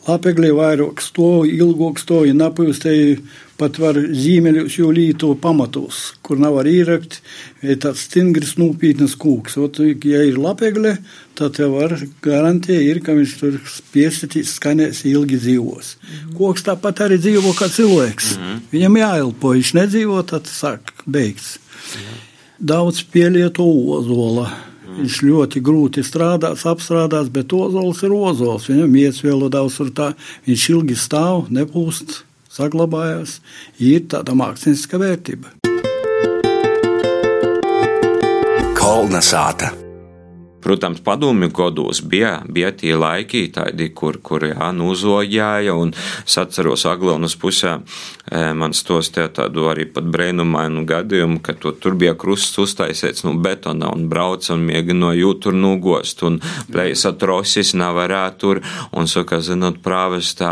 Lapeglī 0.07 0.49
vairāk 0.57 1.01
stovi, 1.03 1.53
ilgāk 1.61 2.01
stovi, 2.01 2.33
napūstēji 2.33 3.19
pat 3.61 3.77
var 3.81 3.97
zīmeļus 3.97 4.77
jau 4.79 4.89
līto 4.93 5.29
pamatos, 5.41 5.99
kur 6.25 6.39
nav 6.41 6.55
var 6.57 6.69
īrakt, 6.69 7.19
ja 7.61 7.75
tāds 7.81 8.07
stingrs 8.07 8.55
nūpītnes 8.57 9.13
kūks. 9.21 9.57
Ot, 9.61 9.79
ja 10.07 10.23
ir 10.25 10.39
lapegle, 10.41 10.95
tad 11.37 11.59
te 11.59 11.67
var 11.69 11.93
garantija 12.25 12.81
ir, 12.81 13.01
ka 13.05 13.13
viņš 13.17 13.35
tur 13.41 13.59
piesatīs 13.93 14.55
skanēs 14.57 15.03
ilgi 15.09 15.37
dzīvos. 15.43 15.93
-hmm. 15.97 16.33
Koks 16.39 16.65
tāpat 16.69 17.05
arī 17.05 17.19
dzīvo 17.21 17.53
kā 17.53 17.69
cilvēks. 17.69 18.33
-hmm. 18.37 18.65
Viņam 18.71 18.97
jāelpo, 19.03 19.53
viņš 19.53 19.73
nedzīvo, 19.77 20.23
tad 20.23 20.49
sāk 20.49 20.93
beigts. 21.05 21.59
-hmm. 21.59 22.19
Daudz 22.59 23.03
pielieto 23.03 23.65
ozola. 23.65 24.49
Viņš 24.91 25.21
ļoti 25.23 25.61
grūti 25.63 26.01
strādās, 26.03 26.65
apstrādās, 26.67 27.29
bet 27.31 27.53
ozols 27.53 28.03
ir 28.03 28.11
ozols. 28.11 28.67
Viņam 28.67 28.95
iet 28.95 29.23
vēl 29.23 29.49
daudz 29.49 29.77
tur 29.77 29.89
tā, 29.89 30.13
viņš 30.45 30.69
ilgi 30.69 30.95
stāv, 30.99 31.47
nepūst 31.49 32.25
saglabājās, 32.51 33.39
ir 33.79 34.07
tāda 34.11 34.35
mākslinieca 34.37 35.01
vērtība. 35.05 35.55
Kolna 38.77 39.21
sāta. 39.23 39.71
Protams, 40.61 41.01
padomju 41.03 41.49
gados 41.49 42.01
bija, 42.05 42.41
bija 42.47 42.71
tie 42.71 42.95
laiki, 42.95 43.47
tādi, 43.53 43.89
kur, 43.95 44.19
kur 44.23 44.45
jā, 44.45 44.71
nuzojāja, 44.75 45.73
un 45.77 45.93
es 45.95 46.37
atceros 46.37 46.85
Aglaunas 46.89 47.35
pusē, 47.39 47.77
e, 48.29 48.41
man 48.57 48.75
stostīja 48.77 49.31
tādu 49.41 49.67
arī 49.71 49.87
pat 49.93 50.05
brēnumainu 50.13 50.85
gadījumu, 50.89 51.41
ka 51.43 51.55
to, 51.57 51.73
tur 51.73 51.97
bija 51.99 52.13
krusts 52.19 52.59
uztaisīts 52.61 53.25
no 53.25 53.33
betona 53.41 53.89
un 53.93 54.07
brauca 54.11 54.53
un 54.55 54.65
mēģināja 54.69 55.21
jūt 55.21 55.41
tur 55.47 55.57
nugost, 55.57 56.23
un 56.27 56.39
plēsa 56.71 57.13
trosis 57.17 57.73
nevarētu 57.77 58.39
tur, 58.41 58.61
un 58.97 59.09
saka, 59.09 59.41
zinot, 59.45 59.81
prāves 59.85 60.33
tā, 60.39 60.51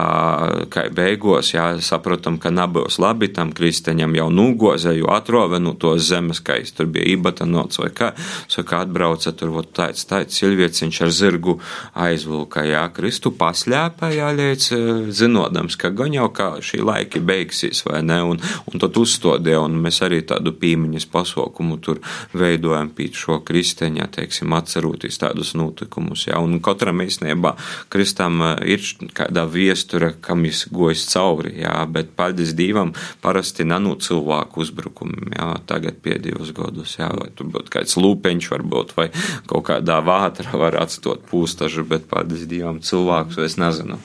kā 0.73 0.85
beigos, 0.93 1.53
jā, 1.55 1.69
saprotam, 1.85 2.37
ka 2.41 2.51
nebūs 2.53 2.99
labi 3.01 3.31
tam 3.33 3.53
kristeņam 3.55 4.17
jau 4.19 4.29
nugoza, 4.33 4.93
jo 4.97 5.09
atrove 5.13 5.61
no 5.61 5.73
tos 5.79 6.05
zemes, 6.09 6.41
kā 6.45 6.59
es 6.61 6.73
tur 6.75 6.89
bija 6.91 7.07
ībatanots 7.15 7.81
vai 7.81 7.89
kā, 7.95 8.11
saka, 8.51 8.83
atbrauca 8.85 9.33
tur, 9.37 9.53
vot 9.55 9.71
tāds 9.75 9.98
tāds 10.09 10.39
cilvēciņš 10.39 11.01
ar 11.05 11.11
zirgu 11.13 11.57
aizvilka, 11.99 12.63
jā, 12.67 12.83
Kristu 12.95 13.31
paslēpā, 13.35 14.11
jā, 14.15 14.29
līdz 14.35 14.67
zinodams, 15.15 15.77
ka 15.79 15.91
gan 15.95 16.13
jau 16.15 16.29
kā 16.35 16.49
šī 16.63 16.81
laiki 16.85 17.21
beigsies, 17.25 17.83
vai 17.87 18.01
ne, 18.05 18.19
un, 18.33 18.41
un 18.69 18.81
tad 18.81 18.97
uzstodē, 18.99 19.57
un 19.59 19.77
mēs 19.83 20.01
arī 20.05 20.21
tādu 20.27 20.53
pīmiņas 20.59 21.07
pasaukumu 21.11 21.79
tur 21.83 22.01
veidojam 22.37 22.91
pīt 22.95 23.17
šo 23.19 23.39
kristeņā, 23.45 24.09
teiksim, 24.19 24.53
atceroties 24.57 25.19
tādus 25.21 25.53
notikumus, 25.59 26.27
jā, 26.29 26.39
un 26.39 26.59
katram 26.63 27.03
īstenībā 27.05 27.55
Kristam 27.91 28.43
ir 28.63 28.83
kādā 29.15 29.45
viestura, 29.49 30.13
kam 30.21 30.45
viņš 30.45 30.65
gojas 30.75 31.05
cauri, 31.11 31.55
jā, 31.63 31.75
bet 31.91 32.13
paldies 32.17 32.55
Dievam 32.57 32.93
parasti 33.23 33.65
nanu 33.67 33.95
cilvēku 33.99 34.63
uzbrukumiem, 34.63 35.33
jā, 35.35 35.49
tagad 35.69 35.99
pēdējos 36.03 36.53
gadus, 36.57 36.97
jā, 36.99 37.09
vai 37.15 37.29
tur 37.35 37.49
būtu 37.53 37.73
kāds 37.73 37.97
lūpeņš 37.99 38.49
varbūt, 38.53 38.95
vai 38.97 39.09
kaut 39.49 39.65
kāda 39.69 39.88
kādā 39.89 40.05
vātrā 40.05 40.57
var 40.57 40.77
atstot 40.77 41.23
pūstažu, 41.29 41.85
bet 41.87 42.05
paldies 42.09 42.45
Dievam 42.47 42.79
cilvēkus 42.79 43.41
es 43.41 43.57
nezinu. 43.57 43.97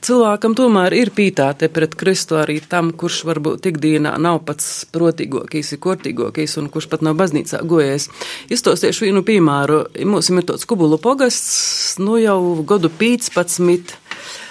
Cilvēkam 0.00 0.54
tomēr 0.56 0.94
ir 0.96 1.10
pītāte 1.12 1.68
pret 1.68 1.92
Kristu 1.98 2.38
arī 2.40 2.60
tam, 2.64 2.88
kurš 2.96 3.24
varbūt 3.28 3.66
ikdienā 3.68 4.14
nav 4.16 4.40
pats 4.46 4.86
protīgākais, 4.94 5.74
ir 5.74 5.80
kortīgākais 5.82 6.56
un 6.56 6.70
kurš 6.72 6.88
pat 6.88 7.02
nav 7.04 7.18
baznīcā 7.18 7.60
gojies. 7.68 8.08
Iztosiešu 8.48 9.08
vienu 9.08 9.20
piemēru. 9.26 9.82
Mums 10.08 10.30
ir 10.30 10.46
tāds 10.48 10.64
kubulu 10.64 10.96
pogasts, 10.96 11.98
nu 12.00 12.16
jau 12.22 12.62
godu 12.64 12.88
15. 12.88 13.98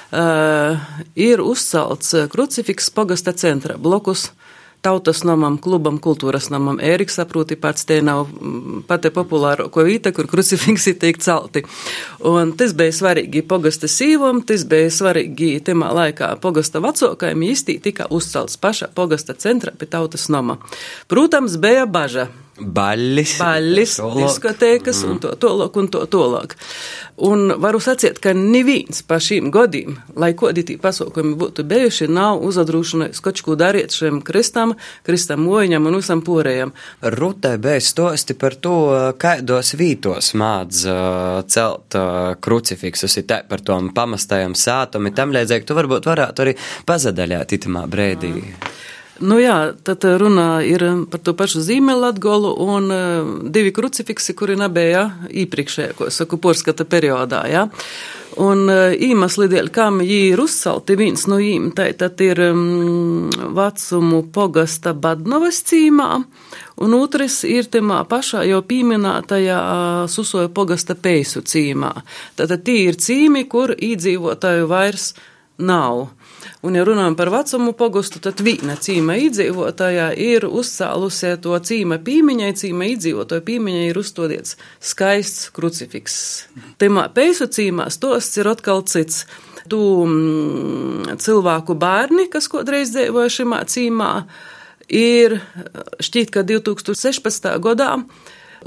Uh, 0.10 0.78
ir 1.13 1.41
uzcelts 1.41 2.15
krucifiks 2.34 2.89
pogasta 2.89 3.34
centra 3.38 3.76
blokus 3.78 4.32
tautas 4.81 5.23
namam, 5.27 5.57
klubam, 5.61 5.99
kultūras 6.01 6.49
namam. 6.53 6.79
Ēriks 6.83 7.19
saproti 7.19 7.57
pats, 7.59 7.85
te 7.89 7.99
nav 8.05 8.27
mm, 8.29 8.83
pati 8.87 9.11
populāro 9.13 9.67
vīta, 9.69 10.13
kur 10.15 10.27
krucifiksi 10.31 10.95
tiek 10.99 11.19
celti. 11.21 11.63
Un 12.27 12.53
tas 12.59 12.73
bija 12.77 12.95
svarīgi 12.95 13.43
pogasta 13.47 13.89
sīvam, 13.91 14.43
tas 14.45 14.65
bija 14.69 14.91
svarīgi 14.93 15.51
temā 15.65 15.91
laikā 15.95 16.33
pogasta 16.43 16.81
vecokajam 16.83 17.47
īstī 17.47 17.79
tika 17.83 18.07
uzcelts 18.09 18.59
paša 18.59 18.91
pogasta 18.95 19.33
centra 19.33 19.71
pie 19.71 19.89
tautas 19.89 20.29
nama. 20.29 20.59
Protams, 21.07 21.57
bija 21.59 21.85
baža. 21.85 22.29
Baļļis, 22.60 23.36
Baļļis 23.39 23.95
diskotēkas 24.17 25.04
mm. 25.04 25.12
un 25.12 25.22
to 25.24 25.34
tolok 25.39 25.78
un 25.80 25.88
to 25.91 26.04
tolok. 26.12 26.56
Un 27.30 27.54
varu 27.60 27.82
sacīt, 27.84 28.19
ka 28.24 28.32
neviens 28.36 29.02
pa 29.08 29.17
šīm 29.24 29.50
godīm, 29.52 29.98
lai 30.19 30.32
kodi 30.39 30.63
tī 30.67 30.78
pasaukumi 30.80 31.36
būtu 31.39 31.65
bijuši, 31.67 32.08
nav 32.12 32.43
uzadrūšanais 32.48 33.19
kaut 33.24 33.41
ko 33.43 33.58
darīt 33.60 33.95
šiem 33.95 34.22
kristam, 34.26 34.76
kristam 35.08 35.43
mojiņam 35.48 35.89
un 35.89 36.00
visam 36.00 36.24
porējam. 36.26 36.74
Rutai 37.15 37.56
bez 37.62 37.89
stosti 37.93 38.36
par 38.39 38.56
to, 38.60 38.78
kādos 39.19 39.74
vītos 39.80 40.34
mādz 40.39 40.86
uh, 40.88 41.41
celt 41.48 41.98
uh, 42.00 42.36
krucifiksus, 42.39 43.17
ir 43.19 43.28
tā 43.30 43.41
par 43.50 43.63
tom 43.65 43.91
pamastajam 43.95 44.56
sātumi, 44.56 45.15
tam 45.15 45.36
līdzīgi 45.36 45.67
tu 45.67 45.76
varbūt 45.80 46.08
varētu 46.12 46.45
arī 46.45 46.56
pazadaļāt 46.88 47.60
itamā 47.60 47.88
brēdī. 47.91 48.36
Mm. 48.39 48.72
Nu 49.19 49.39
jā, 49.41 49.73
tad 49.84 50.05
runā 50.21 50.62
ir 50.63 50.86
par 51.12 51.19
to 51.23 51.34
pašu 51.36 51.63
zīmēlu 51.65 52.08
atgolu 52.13 52.53
un 52.63 52.88
uh, 52.93 53.34
divi 53.51 53.73
krucifiksi, 53.75 54.36
kuri 54.38 54.55
nebija 54.60 55.10
iepriekšējā, 55.27 55.97
ko 55.97 56.08
saku, 56.13 56.39
porskata 56.39 56.88
periodā, 56.88 57.43
jā. 57.51 57.67
Un 58.39 58.69
īmasli 58.69 59.49
dēļ, 59.51 59.67
kam 59.73 59.97
jī 60.05 60.19
ir 60.29 60.39
uzcelti, 60.39 60.95
viens 60.95 61.25
no 61.27 61.39
jīm, 61.41 61.71
tai 61.75 61.89
tad 61.97 62.21
ir 62.23 62.39
um, 62.45 63.27
vecumu 63.58 64.21
pogasta 64.32 64.93
Badnovas 64.93 65.60
cīmā, 65.67 66.10
un 66.79 66.95
otrs 66.95 67.41
ir 67.49 67.67
timā 67.73 68.03
pašā 68.08 68.45
jau 68.47 68.62
pieminētajā 68.69 69.60
Susoja 70.13 70.51
pogasta 70.53 70.95
Peisu 70.95 71.41
cīmā. 71.41 71.91
Tātad 72.39 72.63
tie 72.69 72.86
ir 72.91 73.01
cīmi, 73.01 73.43
kur 73.51 73.73
īdzīvotāju 73.75 74.69
vairs 74.71 75.12
nav. 75.60 76.08
Un, 76.63 76.75
ja 76.75 76.84
runājam 76.88 77.15
par 77.19 77.32
vecumu 77.34 77.73
pogustu, 77.78 78.19
tad 78.23 78.41
vīna 78.43 78.75
cīma 78.80 79.15
iedzīvotājā 79.25 80.10
ir 80.19 80.47
uzcēlusie 80.47 81.34
to 81.43 81.56
cīma 81.69 81.99
pīmiņai, 82.04 82.49
cīma 82.62 82.89
iedzīvotāja 82.93 83.45
pīmiņai 83.47 83.86
ir 83.89 83.99
uzstodiets 83.99 84.58
skaists 84.91 85.49
krucifiks. 85.56 86.17
Timā 86.82 87.08
peisu 87.15 87.47
cīmā 87.47 87.89
stosts 87.93 88.41
ir 88.41 88.52
atkal 88.52 88.84
cits. 88.88 89.25
Tu 89.69 89.80
mm, 89.80 91.19
cilvēku 91.21 91.75
bērni, 91.80 92.30
kas 92.32 92.47
kādreiz 92.52 92.93
dzīvoja 92.95 93.32
šimā 93.39 93.63
cīmā, 93.69 94.13
ir 94.89 95.38
šķiet, 96.02 96.32
ka 96.34 96.43
2016. 96.47 97.52
gadā 97.63 97.91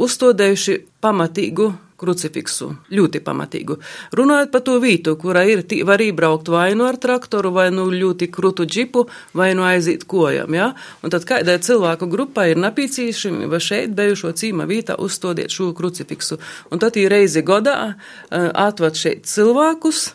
uzstādējuši 0.00 0.78
pamatīgu 1.02 1.72
krucifiksu, 2.02 2.72
ļoti 2.92 3.22
pamatīgu. 3.24 3.78
Runājot 4.18 4.52
par 4.52 4.64
to 4.66 4.76
vietu, 4.82 5.14
kurā 5.20 5.44
ir, 5.48 5.64
var 5.88 6.02
iebraukt 6.02 6.50
vai 6.52 6.72
nu 6.78 6.88
ar 6.88 6.98
traktoru, 7.00 7.52
vai 7.54 7.68
nu 7.74 7.88
ļoti 7.92 8.28
krūtu 8.34 8.66
džipu, 8.68 9.06
vai 9.38 9.52
nu 9.58 9.66
aiziet 9.66 10.06
kojam, 10.10 10.54
ja? 10.56 10.72
Un 11.02 11.14
tad 11.14 11.26
kādai 11.28 11.58
cilvēku 11.62 12.08
grupai 12.12 12.50
ir 12.52 12.62
napīcīšami, 12.62 13.50
vai 13.50 13.62
šeit 13.62 13.94
bijušo 13.98 14.34
cīma 14.38 14.66
vietā 14.70 14.98
uzstodiet 14.98 15.54
šo 15.54 15.72
krucifiksu. 15.76 16.40
Un 16.72 16.82
tad 16.82 16.98
ir 17.00 17.12
reizi 17.12 17.44
godā 17.46 17.78
uh, 17.92 18.50
atvad 18.52 18.98
šeit 18.98 19.28
cilvēkus, 19.30 20.10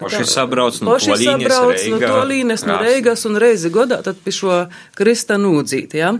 Poši 0.00 0.24
sabrauc 0.24 0.80
no 0.80 0.94
Poši 0.94 1.16
sabrauc 1.20 1.82
no 1.92 2.00
Tolīnes, 2.00 2.64
no 2.68 2.78
Reigas 2.80 3.26
un 3.28 3.36
reizi 3.40 3.68
godā 3.72 4.00
tad 4.04 4.20
pie 4.24 4.32
šo 4.32 4.56
Krista 4.96 5.36
nūdzīt, 5.40 5.98
ja? 6.00 6.14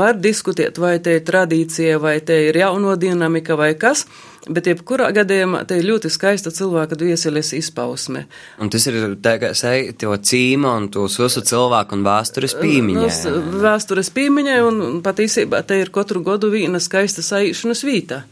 Var 0.00 0.16
diskutēt, 0.16 0.80
vai 0.80 0.96
te 1.04 1.18
ir 1.18 1.26
tradīcija, 1.28 2.00
vai 2.00 2.18
te 2.24 2.38
ir 2.48 2.56
jauno 2.62 2.96
dinamika, 2.96 3.58
vai 3.58 3.74
kas. 3.78 4.06
Bet, 4.48 4.68
jebkurā 4.70 5.10
gadījumā, 5.12 5.60
te 5.68 5.76
ir 5.76 5.84
ļoti 5.90 6.08
skaista 6.12 6.48
cilvēka 6.54 6.96
dvieseles 6.96 7.50
izpausme. 7.58 8.24
Un 8.62 8.70
tas 8.72 8.86
ir 8.88 8.96
tā, 9.20 9.34
kā 9.42 9.50
sēž 9.56 9.90
to 10.00 10.14
cīma 10.30 10.72
un 10.78 10.86
tos 10.94 11.18
visu 11.20 11.42
cilvēku 11.44 11.98
un 11.98 12.04
vēstures 12.06 12.56
pīmiņai. 12.56 13.10
Nu, 13.28 13.58
vēstures 13.60 14.08
pīmiņai 14.16 14.60
un 14.64 15.02
patiesībā 15.04 15.60
te 15.68 15.82
ir 15.82 15.92
katru 15.92 16.24
godu 16.24 16.48
viena 16.54 16.80
skaista 16.80 17.24
saīšanas 17.26 17.84
vīta. 17.84 18.22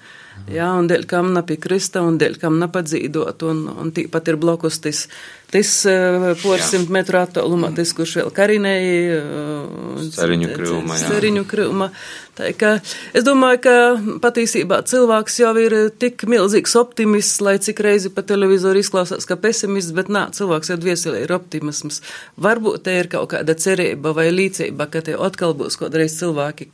Jā, 0.46 0.68
un 0.78 0.87
dēļ 0.87 1.06
kam 1.11 1.32
napiekrista, 1.35 2.04
un 2.06 2.20
dēļ 2.22 2.37
kam 2.38 2.61
napadzīdot, 2.61 3.42
un, 3.50 3.64
un 3.82 3.90
tīpat 3.94 4.30
ir 4.30 4.38
blokus 4.38 4.78
tas, 4.85 5.06
tas 5.52 5.72
uh, 5.88 6.28
porsimt 6.42 6.90
metru 6.92 7.20
attālumā, 7.20 7.72
tas, 7.76 7.92
kurš 7.96 8.18
vēl 8.20 8.30
karinēja. 8.37 9.18
Uh, 9.22 10.06
Ceriņu 10.16 10.52
krūma, 10.54 10.98
jā. 10.98 11.11
Ceriņu 11.11 11.44
krūma. 11.48 11.90
Tā 12.37 12.50
kā 12.59 12.74
es 13.16 13.24
domāju, 13.24 13.62
ka 13.64 13.74
patiesībā 14.20 14.82
cilvēks 14.90 15.38
jau 15.40 15.54
ir 15.61 15.76
tik 15.96 16.26
milzīgs 16.28 16.76
optimists, 16.76 17.40
lai 17.40 17.56
cik 17.62 17.80
reizi 17.87 18.12
pa 18.12 18.26
televizoru 18.26 18.82
izklausās 18.82 19.24
kā 19.28 19.38
pesimists, 19.40 19.94
bet 19.96 20.12
nā, 20.12 20.26
cilvēks 20.37 20.74
jau 20.74 20.78
dvieselē 20.82 21.24
ir 21.24 21.32
optimisms. 21.38 22.02
Varbūt 22.37 22.85
te 22.85 22.98
ir 23.00 23.09
kaut 23.12 23.30
kāda 23.32 23.56
cerība 23.56 24.12
vai 24.16 24.28
līdzība, 24.35 24.90
ka 24.92 25.04
te 25.06 25.16
atkal 25.16 25.56
būs 25.56 25.80
kādreiz 25.80 26.18
cilvēki, 26.20 26.68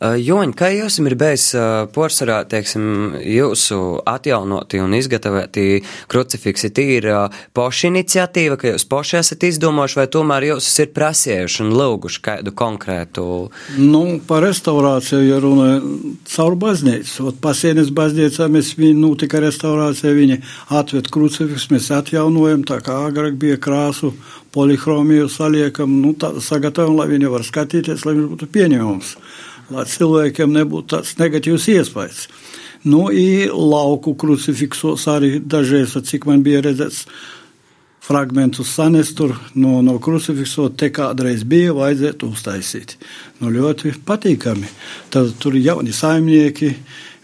Joņ, 0.00 0.52
kā 0.56 0.68
jums 0.70 0.98
ir 1.00 1.16
bijis 1.18 1.46
porcelāna, 1.94 2.44
teiksim, 2.50 3.16
jūsu 3.18 3.78
atjaunoti 4.06 4.80
un 4.82 4.94
izgatavoti 4.94 5.80
krucifiksi, 6.10 6.70
ir 6.96 7.08
poša 7.56 7.90
iniciatīva, 8.16 8.56
ka 8.56 8.70
jūs 8.70 8.86
poši 8.88 9.18
esat 9.20 9.44
izdomājuši, 9.44 9.98
vai 9.98 10.06
tomēr 10.08 10.44
jūs 10.48 10.68
ir 10.80 10.92
prasījuši 10.96 11.62
un 11.64 11.72
lūguši 11.76 12.22
kādu 12.24 12.52
konkrētu? 12.56 13.24
Nu, 13.76 14.20
par 14.26 14.44
restaurāciju, 14.46 15.20
ja 15.26 15.40
runāja 15.42 15.82
caur 16.32 16.56
baznīcu. 16.56 17.34
Pasienis 17.42 17.92
baznīcā 17.92 18.48
mēs 18.48 18.72
viņi 18.78 18.96
notika 19.02 19.40
restaurācija, 19.44 20.14
viņi 20.16 20.40
atved 20.72 21.10
krucifiks, 21.12 21.68
mēs 21.72 21.90
atjaunojam, 21.92 22.64
tā 22.64 22.80
kā 22.84 22.96
agrāk 23.10 23.36
bija 23.36 23.60
krāsu 23.60 24.14
polihromiju 24.56 25.28
saliekam, 25.28 26.00
nu, 26.00 26.14
tā, 26.16 26.32
sagatavojam, 26.40 26.96
lai 26.96 27.10
viņi 27.12 27.32
var 27.32 27.44
skatīties, 27.44 28.06
lai 28.08 28.16
viņš 28.16 28.32
būtu 28.32 28.52
pieņemams, 28.56 29.16
lai 29.76 29.88
cilvēkiem 29.92 30.56
nebūtu 30.56 30.94
tāds 30.96 31.16
negatīvs 31.20 31.68
iespējas. 31.76 32.28
Nu, 32.86 33.08
i 33.10 33.48
lauku 33.50 34.12
krucifiksos 34.14 35.08
arī 35.10 35.40
dažreiz, 35.42 35.96
cik 36.06 36.28
man 36.28 36.44
bija 36.46 36.60
redzēts, 36.62 37.08
fragmentus 38.06 38.70
sanest 38.70 39.16
tur 39.18 39.34
no, 39.58 39.80
no 39.82 39.96
krucifikso, 40.02 40.68
te 40.70 40.92
kādreiz 40.94 41.42
bija, 41.48 41.74
vajadzētu 41.74 42.30
uztaisīt. 42.30 42.94
Nu, 43.40 43.50
ļoti 43.50 43.96
patīkami. 44.06 44.70
Tad 45.10 45.34
tur 45.42 45.56
ir 45.58 45.66
jauni 45.72 45.94
saimnieki, 45.96 46.70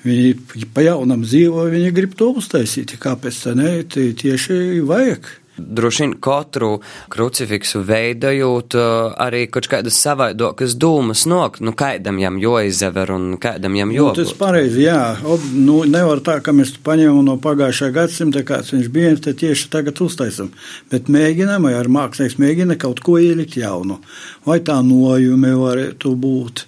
viņi 0.03 0.67
pa 0.75 0.87
jaunam 0.89 1.23
dzīvo, 1.23 1.69
viņi 1.71 1.95
grib 1.95 2.17
to 2.19 2.33
uztaisīt. 2.41 2.97
Kāpēc 3.03 3.39
tā 3.45 3.55
ne? 3.59 3.77
Tieši 3.87 4.83
vajag. 4.89 5.31
Droši 5.57 6.03
vien 6.03 6.13
katru 6.21 6.79
krucifiksu 7.13 7.83
veidojot, 7.85 8.77
uh, 8.79 9.13
arī 9.21 9.43
kaut 9.53 9.67
kādas 9.69 9.99
savaidokas 10.01 10.79
dūmas 10.81 11.27
nok, 11.29 11.59
nu 11.61 11.75
kādam 11.77 12.17
jam 12.23 12.39
joizever 12.41 13.13
un 13.13 13.27
kādam 13.43 13.77
jam 13.77 13.93
jo. 13.93 14.07
Nu, 14.09 14.17
tas 14.17 14.33
pareizi, 14.39 14.87
jā. 14.87 15.01
Ob, 15.29 15.45
nu, 15.53 15.83
nevar 15.85 16.23
tā, 16.25 16.39
ka 16.45 16.55
mēs 16.57 16.73
paņemam 16.87 17.27
no 17.29 17.37
pagājušā 17.43 17.91
gadsimta, 17.93 18.45
kāds 18.49 18.73
viņš 18.73 18.89
bija, 18.95 19.13
te 19.21 19.35
tieši 19.37 19.69
tagad 19.75 20.01
uztaisam. 20.01 20.49
Bet 20.93 21.13
mēģinam, 21.13 21.69
vai 21.69 21.75
ar 21.77 21.93
mākslinieks 21.93 22.41
mēģina 22.41 22.79
kaut 22.81 23.05
ko 23.05 23.19
ielikt 23.21 23.61
jaunu. 23.61 24.01
Vai 24.49 24.63
tā 24.65 24.79
nojumi 24.81 25.53
varētu 25.61 26.15
būt, 26.17 26.65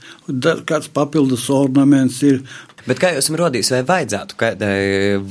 kāds 0.68 0.92
papildus 0.92 1.48
ornaments 1.50 2.20
ir, 2.26 2.44
Bet 2.84 3.00
kā 3.00 3.14
jūs 3.14 3.30
rodīs, 3.32 3.70
vai 3.72 3.80
vajadzētu 3.88 4.36
kādai 4.40 4.76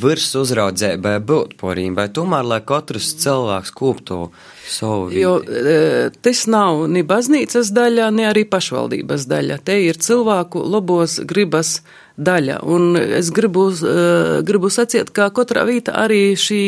virs 0.02 0.32
uzraudzībai 0.40 1.20
būt 1.22 1.54
porīm, 1.60 1.94
vai 1.98 2.08
tomēr, 2.10 2.48
lai 2.50 2.60
katrs 2.66 3.12
cilvēks 3.22 3.74
kūptu 3.78 4.18
savu 4.66 5.12
vidi? 5.12 5.22
Jo 5.22 5.36
e, 5.44 6.10
tas 6.26 6.46
nav 6.50 6.88
ni 6.90 7.04
baznīcas 7.06 7.70
daļa, 7.76 8.10
ne 8.18 8.26
arī 8.32 8.48
pašvaldības 8.50 9.28
daļa. 9.30 9.60
Te 9.70 9.78
ir 9.86 10.02
cilvēku 10.02 10.66
labos 10.66 11.20
gribas 11.30 11.84
daļa. 12.18 12.58
Un 12.66 12.98
es 12.98 13.30
gribu, 13.34 13.70
e, 13.70 14.42
gribu 14.46 14.74
sacīt, 14.74 15.14
ka 15.14 15.30
katrā 15.34 15.68
vīta 15.70 15.94
arī 16.06 16.34
šī 16.34 16.64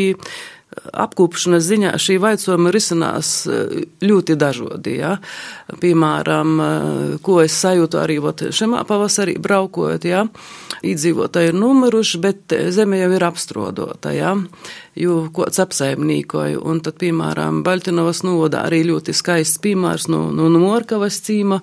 apkopšanas 0.93 1.63
ziņā 1.65 1.91
šī 2.01 2.17
vaicojuma 2.21 2.71
risinās 2.73 3.31
eh, 3.47 3.75
ļoti 4.03 4.35
dažādi. 4.39 4.97
Ja? 4.99 5.15
Piemēram, 5.81 6.55
eh, 6.59 7.17
ko 7.25 7.39
es 7.43 7.55
sajūtu 7.63 7.99
arī 8.01 8.17
šajā 8.25 8.83
pavasarī 8.87 9.37
braukojot, 9.41 10.07
ja? 10.09 10.25
iedzīvotāji 10.85 11.51
ir 11.51 11.57
numeruši, 11.57 12.19
bet 12.21 12.55
zeme 12.75 12.99
jau 12.99 13.11
ir 13.15 13.23
apstrodota, 13.25 14.11
ja? 14.15 14.35
jo 14.95 15.25
kods 15.33 15.61
apsaimnīkoju. 15.63 16.61
Un 16.65 16.81
tad, 16.85 16.99
piemēram, 17.01 17.63
Baļtinovas 17.65 18.23
novodā 18.27 18.65
arī 18.67 18.83
ļoti 18.89 19.15
skaists 19.15 19.61
piemērs 19.63 20.09
no, 20.11 20.27
no 20.35 20.49
Morkavas 20.59 21.21
cīma 21.25 21.61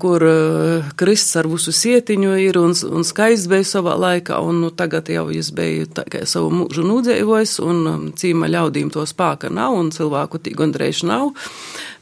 kur 0.00 0.22
uh, 0.26 0.90
Kristus 0.98 1.36
ar 1.40 1.48
visu 1.50 1.72
sietiņu 1.74 2.34
ir 2.42 2.58
un, 2.58 2.74
un 2.90 3.06
skaists 3.06 3.48
bija 3.50 3.66
savā 3.68 3.94
laikā, 4.00 4.40
un 4.42 4.60
nu, 4.64 4.70
tagad 4.74 5.08
jau 5.12 5.26
bija 5.30 5.86
tikai 6.00 6.24
savu 6.26 6.50
mūžu 6.54 6.86
nūdzējojis, 6.86 7.56
un 7.64 7.82
um, 7.90 8.06
cīma 8.12 8.50
ļaudīm 8.50 8.90
to 8.94 9.06
spāka 9.06 9.52
nav, 9.52 9.76
un 9.78 9.92
cilvēku 9.94 10.42
tī 10.42 10.54
gondrējuši 10.58 11.10
nav 11.10 11.30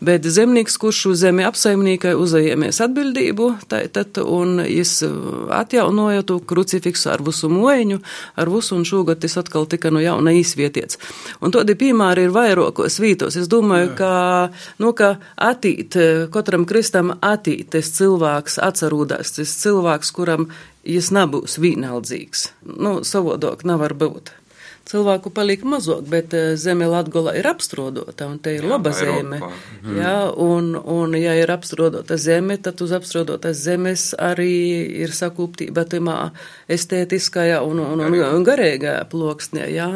bet 0.02 0.26
zemnieks, 0.26 0.76
kurš 0.80 1.04
uz 1.12 1.20
zemi 1.22 1.44
apsaimniekai 1.46 2.14
uzņēmies 2.18 2.80
atbildību, 2.84 3.48
tad, 3.68 4.18
un 4.22 4.60
es 4.64 4.96
uh, 5.06 5.12
atjaunoju 5.54 6.24
to 6.26 6.38
krucifiksu 6.48 7.12
ar 7.12 7.22
visu 7.24 7.50
mojiņu, 7.52 8.00
ar 8.42 8.50
visu, 8.52 8.74
un 8.76 8.86
šogad 8.88 9.22
tas 9.22 9.38
atkal 9.40 9.68
tika 9.70 9.92
no 9.94 10.02
jauna 10.02 10.34
izvietiets. 10.38 10.98
Un 11.40 11.54
tādi 11.54 11.76
piemēri 11.78 12.26
ir 12.26 12.34
vairākos 12.34 12.98
vītos. 13.02 13.38
Es 13.38 13.50
domāju, 13.52 13.92
Jā. 13.92 13.96
ka, 14.00 14.12
nu, 14.82 14.92
ka 14.98 15.14
attīt, 15.36 15.96
katram 16.34 16.66
kristam 16.68 17.14
attīt, 17.20 17.70
tas 17.76 17.94
cilvēks 17.96 18.58
atcerūdās, 18.62 19.36
tas 19.38 19.56
cilvēks, 19.62 20.12
kuram 20.16 20.50
jis 20.82 21.12
nebūs 21.14 21.60
vienaldzīgs. 21.62 22.48
Nu, 22.74 23.00
savodok 23.06 23.66
nevar 23.68 23.94
būt 23.94 24.34
cilvēku 24.88 25.30
paliek 25.34 25.62
mazāk, 25.66 26.04
bet 26.10 26.34
eh, 26.36 26.52
zeme 26.60 26.86
Latgola 26.90 27.34
ir 27.38 27.46
apstrodota, 27.48 28.26
un 28.28 28.38
te 28.42 28.54
ir 28.56 28.66
jā, 28.66 28.70
laba 28.70 28.92
zeme. 28.96 29.40
Mhm. 29.40 29.98
Jā, 29.98 30.14
un, 30.42 30.72
un 30.76 31.16
ja 31.18 31.34
ir 31.38 31.52
apstrodota 31.54 32.18
zeme, 32.20 32.58
tad 32.62 32.80
uz 32.84 32.94
apstrodotas 32.96 33.60
zemes 33.62 34.10
arī 34.18 34.52
ir 35.04 35.14
sakūptība 35.16 35.86
timā 35.90 36.16
estētiskajā 36.72 37.60
un, 37.66 37.82
un, 37.84 38.04
un, 38.06 38.18
un 38.38 38.46
garīgajā 38.46 39.04
ploksnē, 39.12 39.68
jā. 39.72 39.90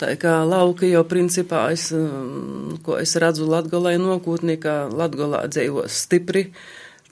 Tā 0.00 0.14
kā 0.20 0.38
lauki 0.46 0.90
jau 0.92 1.04
principā, 1.08 1.68
es, 1.74 1.88
mm, 1.94 2.82
ko 2.86 2.98
es 3.00 3.16
redzu 3.20 3.48
Latgolai 3.48 3.96
nokūtnī, 4.02 4.58
ka 4.60 4.86
Latgolā 4.92 5.46
dzīvos 5.52 6.02
stipri 6.06 6.50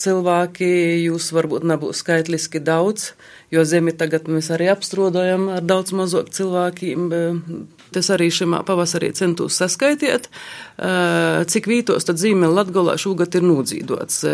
cilvēki, 0.01 0.67
jūs 1.05 1.31
varbūt 1.35 1.65
nebūs 1.69 2.03
skaitliski 2.03 2.61
daudz, 2.65 3.13
jo 3.55 3.65
zemi 3.69 3.95
tagad 3.97 4.29
mēs 4.31 4.51
arī 4.55 4.69
apstrodojam 4.73 5.49
ar 5.55 5.65
daudz 5.65 5.95
mazāk 5.97 6.33
cilvēkiem. 6.35 7.11
Tas 7.95 8.09
arī 8.11 8.27
šim 8.35 8.57
pavasarī 8.67 9.13
centos 9.15 9.55
saskaitiet, 9.61 10.27
cik 11.51 11.69
vītos 11.71 12.09
tad 12.09 12.19
zīme 12.19 12.49
Latgolā 12.51 12.97
šogad 12.99 13.37
ir 13.39 13.47
nūdzīdots. 13.47 14.25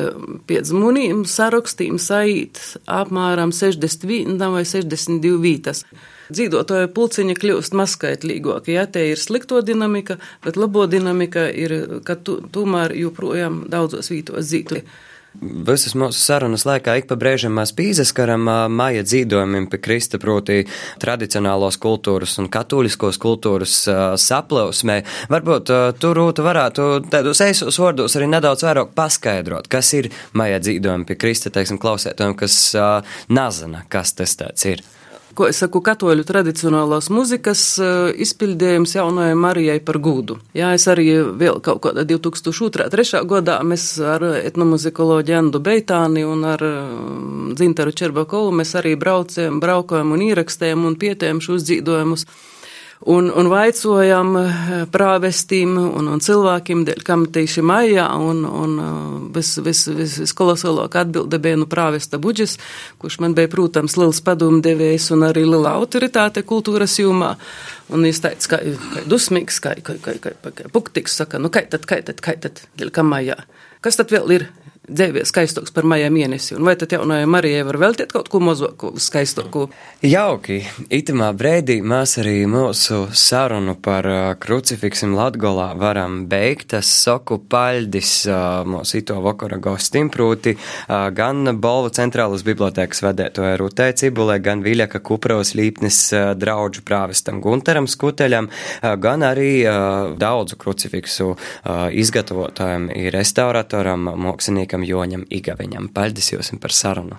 Pēc 0.48 0.70
munīm 0.72 1.26
sarakstīm 1.28 1.98
saīt 2.00 2.62
apmēram 2.88 3.52
61 3.52 4.40
vai 4.40 4.64
62 4.64 5.36
vītas. 5.44 5.84
Dzīvotāju 6.30 6.92
pulciņi 6.94 7.34
kļūst 7.36 7.74
mazskaitlīgāki. 7.74 8.76
Jā, 8.76 8.86
te 8.86 9.02
ir 9.10 9.18
slikto 9.18 9.60
dinamika, 9.66 10.16
bet 10.46 10.56
labo 10.56 10.86
dinamika 10.86 11.48
ir, 11.50 11.74
ka 12.06 12.14
tu, 12.16 12.38
tomēr 12.54 12.94
joprojām 12.96 13.64
daudzos 13.68 14.12
vītos 14.14 14.46
dzīvotāji. 14.46 14.86
Visas 15.40 15.94
mūsu 15.94 16.18
sarunas 16.18 16.64
laikā 16.66 16.96
ik 16.98 17.06
pa 17.06 17.14
brīžam 17.18 17.54
mēs 17.54 17.70
pīzaskaram 17.78 18.48
māja 18.74 19.04
dzīvojumiem 19.06 19.68
pie 19.70 19.78
Krista, 19.78 20.18
proti 20.18 20.64
tradicionālos 21.00 21.78
kultūras 21.80 22.34
un 22.42 22.50
katoļiskos 22.50 23.20
kultūras 23.22 23.76
saplausmē. 24.20 25.00
Varbūt 25.30 25.70
tur 26.02 26.18
rūta 26.18 26.44
varētu 26.44 26.90
tādus 27.14 27.44
eisos 27.46 27.78
vārdos 27.78 28.18
arī 28.18 28.26
nedaudz 28.34 28.66
vairāk 28.66 28.94
paskaidrot, 28.98 29.70
kas 29.70 29.94
ir 29.94 30.10
māja 30.34 30.58
dzīvojumi 30.66 31.06
pie 31.06 31.20
Krista, 31.22 31.54
teiksim, 31.54 31.78
klausētājiem, 31.78 32.34
kas 32.40 32.62
nezina, 33.30 33.86
kas 33.88 34.18
tas 34.18 34.34
tāds 34.34 34.66
ir 34.66 34.82
ko 35.40 35.48
es 35.48 35.60
saku, 35.62 35.80
katoļu 35.84 36.26
tradicionālās 36.28 37.08
muzikas 37.12 37.62
eh, 37.80 38.10
izpildījums 38.26 38.92
jaunajai 38.98 39.38
Marijai 39.40 39.78
par 39.84 39.96
gūdu. 40.04 40.36
Jā, 40.56 40.74
es 40.76 40.84
arī 40.90 41.06
vēl 41.40 41.62
kaut 41.64 41.80
kādā 41.86 42.04
2002. 42.08 43.22
gadā 43.30 43.56
mēs 43.64 43.86
ar 44.04 44.26
etnomuzikoloģi 44.42 45.38
Andu 45.38 45.62
Beitāni 45.64 46.26
un 46.28 46.44
ar 46.44 46.64
mm, 46.66 47.54
Dzintaru 47.56 47.96
Čerbakovu 47.96 48.52
mēs 48.60 48.74
arī 48.76 48.96
braucējam, 49.00 49.62
braukojam 49.64 50.12
un 50.12 50.26
ierakstējam 50.28 50.84
un 50.90 50.98
pietējam 51.00 51.40
šos 51.44 51.64
dzīdojumus 51.64 52.28
un, 53.06 53.30
un 53.32 53.48
vaicojam 53.48 54.34
eh, 54.36 54.52
prāvestīm 54.92 55.76
un, 55.80 56.08
un 56.12 56.20
cilvēkiem, 56.20 56.84
kam 57.06 57.24
tieši 57.32 57.64
maijā, 57.64 58.06
un, 58.20 58.42
un 58.44 58.76
vis, 59.34 59.54
vis, 59.64 59.86
vis, 59.96 60.18
viskolosālākā 60.24 61.04
atbilde 61.06 61.40
bija 61.42 61.58
nu 61.60 61.68
prāvesta 61.70 62.20
buģis, 62.20 62.58
kurš 63.00 63.20
man 63.24 63.36
bija, 63.38 63.50
protams, 63.52 63.96
liels 64.00 64.20
padomdevējs 64.26 65.10
un 65.16 65.26
arī 65.30 65.46
liela 65.48 65.76
autoritāte 65.80 66.44
kultūras 66.46 66.98
jomā. 67.00 67.34
Un 67.90 68.06
viņš 68.06 68.22
teica, 68.22 68.52
ka, 68.52 68.60
ka 68.94 69.06
dusmīgs, 69.10 69.58
ka, 69.64 69.74
ka, 69.82 69.96
ka, 70.02 70.18
ka, 70.22 70.54
ka 70.54 70.70
puktiks, 70.72 71.16
saka, 71.22 71.40
nu, 71.42 71.50
kai 71.52 71.64
tad, 71.70 71.88
kai 71.88 72.02
tad, 72.06 72.22
kai 72.22 72.36
tad, 72.38 72.62
kā 72.78 73.06
maijā. 73.06 73.40
Kas 73.80 73.96
tad 73.96 74.12
vēl 74.12 74.36
ir? 74.36 74.50
Dzīvē 74.90 75.24
skaistoks 75.28 75.72
par 75.74 75.86
maijā 75.88 76.10
mēnesi. 76.12 76.54
Un 76.58 76.66
vai 76.66 76.74
tad 76.78 76.92
jaunajai 76.94 77.28
Marijai 77.30 77.64
var 77.68 77.78
veltīt 77.80 78.12
kaut 78.14 78.28
ko 78.32 78.40
mazāku, 78.42 78.92
skaistoku? 79.00 79.68
Jauki. 80.04 80.60
Itamā 80.92 81.30
brīdī 81.36 81.78
mēs 81.86 82.16
arī 82.22 82.44
mūsu 82.50 83.02
sarunu 83.16 83.76
par 83.82 84.08
uh, 84.08 84.18
krucifiksim 84.40 85.14
Latgolā 85.16 85.70
varam 85.78 86.24
beigt. 86.30 86.74
Es 86.78 86.90
saku 87.04 87.40
paļdis 87.50 88.14
uh, 88.30 88.38
mūsu 88.68 89.00
ito 89.00 89.18
vakara 89.24 89.60
gostim, 89.62 90.10
proti 90.12 90.54
uh, 90.56 91.08
gan 91.14 91.54
Bolva 91.60 91.92
centrālas 91.94 92.44
bibliotēkas 92.46 93.04
vedētoja 93.04 93.58
Rutē 93.60 93.90
Cibulē, 93.96 94.40
gan 94.42 94.64
Viļaka 94.66 95.02
Kuprovas 95.04 95.54
līpnes 95.58 96.00
uh, 96.16 96.30
draudžu 96.38 96.84
prāvestam 96.86 97.40
Gunteram 97.44 97.86
Skuteļam, 97.90 98.48
gan 99.00 99.22
arī 99.24 99.62
daudzu 100.20 100.56
krucifiksu 100.60 101.34
izgatavotājiem, 102.02 102.88
ir 102.96 103.14
restauratoram, 103.14 104.10
māksliniekam 104.20 104.79
poetam 104.80 104.84
Joņam 104.84 105.24
Igaviņam. 105.30 105.90
Paldies 105.92 106.32
jums 106.32 106.50
par 106.60 106.72
sarunu! 106.72 107.18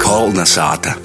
Kolna 0.00 0.44
sāta! 0.44 0.96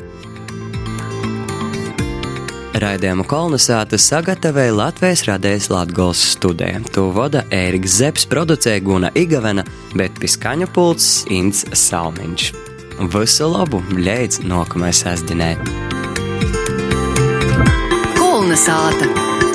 Raidījumu 2.78 3.26
kolonizāta 3.26 3.98
sagatavoja 3.98 4.74
Latvijas 4.74 5.24
radijas 5.26 5.70
Latvijas 5.70 6.36
studija. 6.36 6.80
To 6.94 7.10
vada 7.12 7.44
Ēriks 7.50 7.98
Zepes, 7.98 8.28
producēja 8.30 8.84
Guna 8.86 9.10
Igavena, 9.16 9.64
bet 9.96 10.14
piskaņu 10.22 10.68
pults 10.74 11.26
Inns 11.30 11.66
Salmiņš. 11.74 12.52
Visu 13.14 13.50
labu, 13.50 13.82
līdz 13.98 14.44
nākamajai 14.46 14.94
sestdienai! 14.94 15.56
Kolonizāta! 18.18 19.47